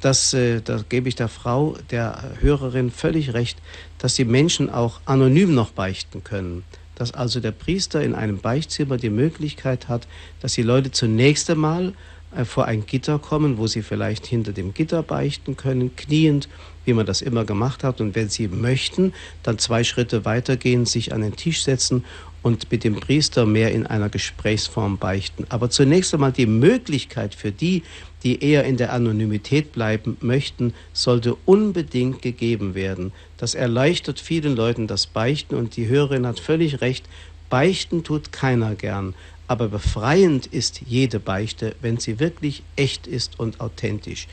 [0.00, 3.58] dass, äh, da gebe ich der Frau, der Hörerin völlig recht,
[3.98, 6.64] dass die Menschen auch anonym noch beichten können.
[6.94, 10.06] Dass also der Priester in einem Beichtzimmer die Möglichkeit hat,
[10.40, 11.94] dass die Leute zunächst einmal
[12.36, 16.48] äh, vor ein Gitter kommen, wo sie vielleicht hinter dem Gitter beichten können, kniend,
[16.84, 18.00] wie man das immer gemacht hat.
[18.00, 22.04] Und wenn sie möchten, dann zwei Schritte weitergehen, sich an den Tisch setzen
[22.42, 25.44] und mit dem Priester mehr in einer Gesprächsform beichten.
[25.48, 27.82] Aber zunächst einmal die Möglichkeit für die,
[28.22, 33.12] die eher in der Anonymität bleiben möchten, sollte unbedingt gegeben werden.
[33.36, 37.08] Das erleichtert vielen Leuten das Beichten und die Hörerin hat völlig recht,
[37.50, 39.14] Beichten tut keiner gern,
[39.46, 44.28] aber befreiend ist jede Beichte, wenn sie wirklich echt ist und authentisch.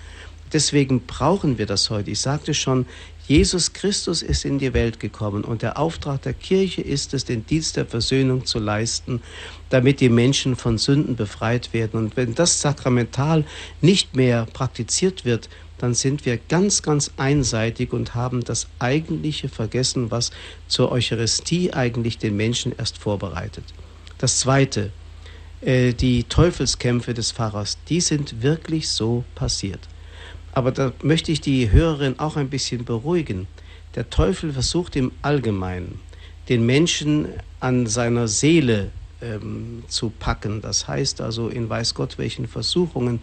[0.52, 2.12] Deswegen brauchen wir das heute.
[2.12, 2.86] Ich sagte schon,
[3.28, 7.46] Jesus Christus ist in die Welt gekommen und der Auftrag der Kirche ist es, den
[7.46, 9.22] Dienst der Versöhnung zu leisten,
[9.70, 12.00] damit die Menschen von Sünden befreit werden.
[12.00, 13.46] Und wenn das sakramental
[13.82, 20.12] nicht mehr praktiziert wird, dann sind wir ganz, ganz einseitig und haben das Eigentliche vergessen,
[20.12, 20.32] was
[20.68, 23.66] zur Eucharistie eigentlich den Menschen erst vorbereitet.
[24.18, 24.92] Das Zweite,
[25.62, 29.82] äh, die Teufelskämpfe des Pfarrers, die sind wirklich so passiert.
[30.54, 33.48] Aber da möchte ich die Hörerin auch ein bisschen beruhigen.
[33.96, 36.00] Der Teufel versucht im Allgemeinen,
[36.48, 37.28] den Menschen
[37.60, 38.92] an seiner Seele
[39.26, 40.62] ähm, zu packen.
[40.62, 43.20] Das heißt also in weiß Gott welchen Versuchungen,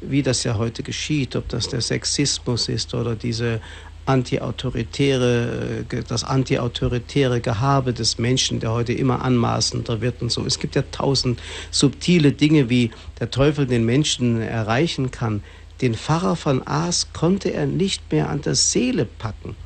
[0.00, 3.60] wie das ja heute geschieht, ob das der Sexismus ist oder diese
[4.06, 10.44] antiautoritäre, äh, das antiautoritäre Gehabe des Menschen, der heute immer anmaßender wird und so.
[10.46, 12.90] Es gibt ja tausend subtile Dinge, wie
[13.20, 15.42] der Teufel den Menschen erreichen kann.
[15.80, 19.56] Den Pfarrer von Aas konnte er nicht mehr an der Seele packen.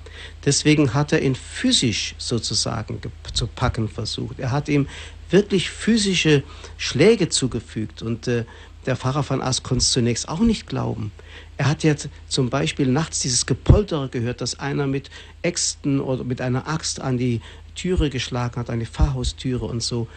[0.44, 3.00] Deswegen hat er ihn physisch sozusagen
[3.32, 4.38] zu packen versucht.
[4.38, 4.86] Er hat ihm
[5.30, 6.42] wirklich physische
[6.76, 8.44] Schläge zugefügt und äh,
[8.86, 11.12] der Pfarrer von Aas konnte es zunächst auch nicht glauben.
[11.58, 15.10] Er hat jetzt zum Beispiel nachts dieses Gepoltere gehört, dass einer mit
[15.42, 17.42] Äxten oder mit einer Axt an die
[17.74, 20.08] Türe geschlagen hat, an die Pfarrhaustüre und so.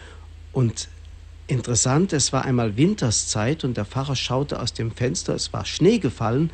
[0.52, 0.88] Und
[1.46, 5.98] interessant, es war einmal Winterszeit und der Pfarrer schaute aus dem Fenster, es war Schnee
[5.98, 6.50] gefallen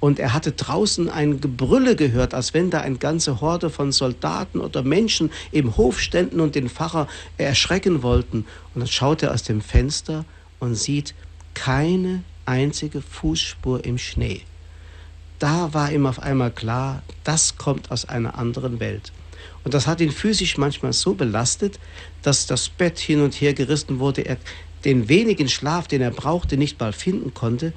[0.00, 4.60] und er hatte draußen ein Gebrülle gehört, als wenn da eine ganze Horde von Soldaten
[4.60, 8.46] oder Menschen im Hof ständen und den Pfarrer erschrecken wollten.
[8.74, 10.24] Und dann schaut er aus dem Fenster
[10.60, 11.14] und sieht
[11.54, 14.42] keine einzige Fußspur im Schnee.
[15.38, 19.12] Da war ihm auf einmal klar, das kommt aus einer anderen Welt.
[19.64, 21.78] Und das hat ihn physisch manchmal so belastet,
[22.22, 24.38] dass das Bett hin und her gerissen wurde, er
[24.84, 27.72] den wenigen Schlaf, den er brauchte, nicht mal finden konnte.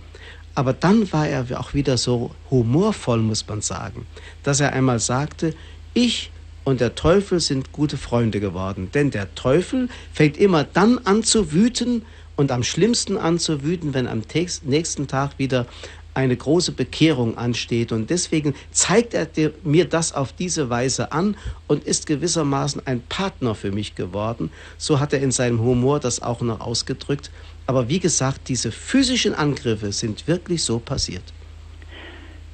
[0.55, 4.05] Aber dann war er auch wieder so humorvoll, muss man sagen,
[4.43, 5.53] dass er einmal sagte,
[5.93, 6.31] ich
[6.63, 8.89] und der Teufel sind gute Freunde geworden.
[8.93, 12.03] Denn der Teufel fängt immer dann an zu wüten,
[12.41, 14.23] und am schlimmsten an zu wüten, wenn am
[14.63, 15.67] nächsten Tag wieder
[16.13, 17.91] eine große Bekehrung ansteht.
[17.91, 19.27] Und deswegen zeigt er
[19.63, 21.37] mir das auf diese Weise an
[21.67, 24.51] und ist gewissermaßen ein Partner für mich geworden.
[24.77, 27.31] So hat er in seinem Humor das auch noch ausgedrückt.
[27.67, 31.23] Aber wie gesagt, diese physischen Angriffe sind wirklich so passiert.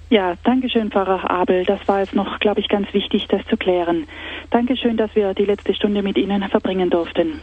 [0.10, 1.66] Ja, danke schön, Pfarrer Abel.
[1.66, 4.08] Das war jetzt noch, glaube ich, ganz wichtig, das zu klären.
[4.52, 7.42] Dankeschön, dass wir die letzte Stunde mit Ihnen verbringen durften.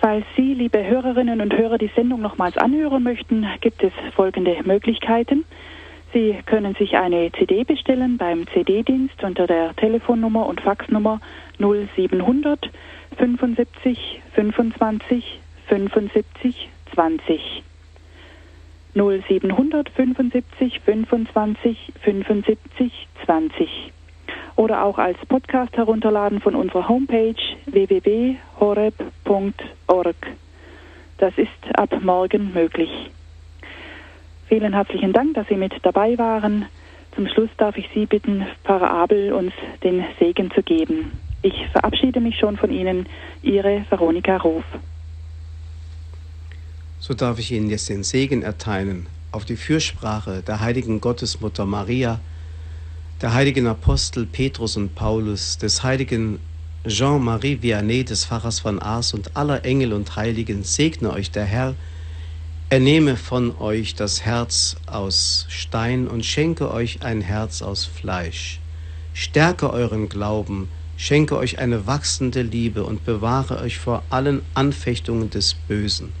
[0.00, 5.44] Falls Sie, liebe Hörerinnen und Hörer, die Sendung nochmals anhören möchten, gibt es folgende Möglichkeiten.
[6.12, 11.20] Sie können sich eine CD bestellen beim CD-Dienst unter der Telefonnummer und Faxnummer
[11.58, 12.70] 0700
[13.16, 15.40] 75 25
[15.70, 17.62] 75 20.
[18.92, 23.92] 0700 75 25 75 20
[24.56, 28.36] oder auch als Podcast herunterladen von unserer Homepage www.horeb.org.
[31.18, 32.90] Das ist ab morgen möglich.
[34.48, 36.66] Vielen herzlichen Dank, dass Sie mit dabei waren.
[37.14, 39.52] Zum Schluss darf ich Sie bitten, Pfarrer Abel uns
[39.84, 41.12] den Segen zu geben.
[41.42, 43.06] Ich verabschiede mich schon von Ihnen,
[43.42, 44.64] Ihre Veronika Ruf.
[47.02, 52.20] So darf ich Ihnen jetzt den Segen erteilen auf die Fürsprache der heiligen Gottesmutter Maria,
[53.22, 56.40] der heiligen Apostel Petrus und Paulus, des heiligen
[56.86, 61.74] Jean-Marie Vianney, des Pfarrers von Ars und aller Engel und Heiligen, segne euch der Herr,
[62.68, 68.60] er nehme von euch das Herz aus Stein und schenke euch ein Herz aus Fleisch.
[69.14, 75.54] Stärke euren Glauben, schenke euch eine wachsende Liebe und bewahre euch vor allen Anfechtungen des
[75.54, 76.12] Bösen.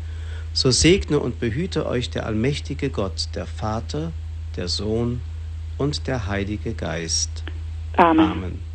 [0.52, 4.12] So segne und behüte euch der allmächtige Gott, der Vater,
[4.56, 5.20] der Sohn
[5.78, 7.44] und der Heilige Geist.
[7.96, 8.30] Amen.
[8.30, 8.69] Amen.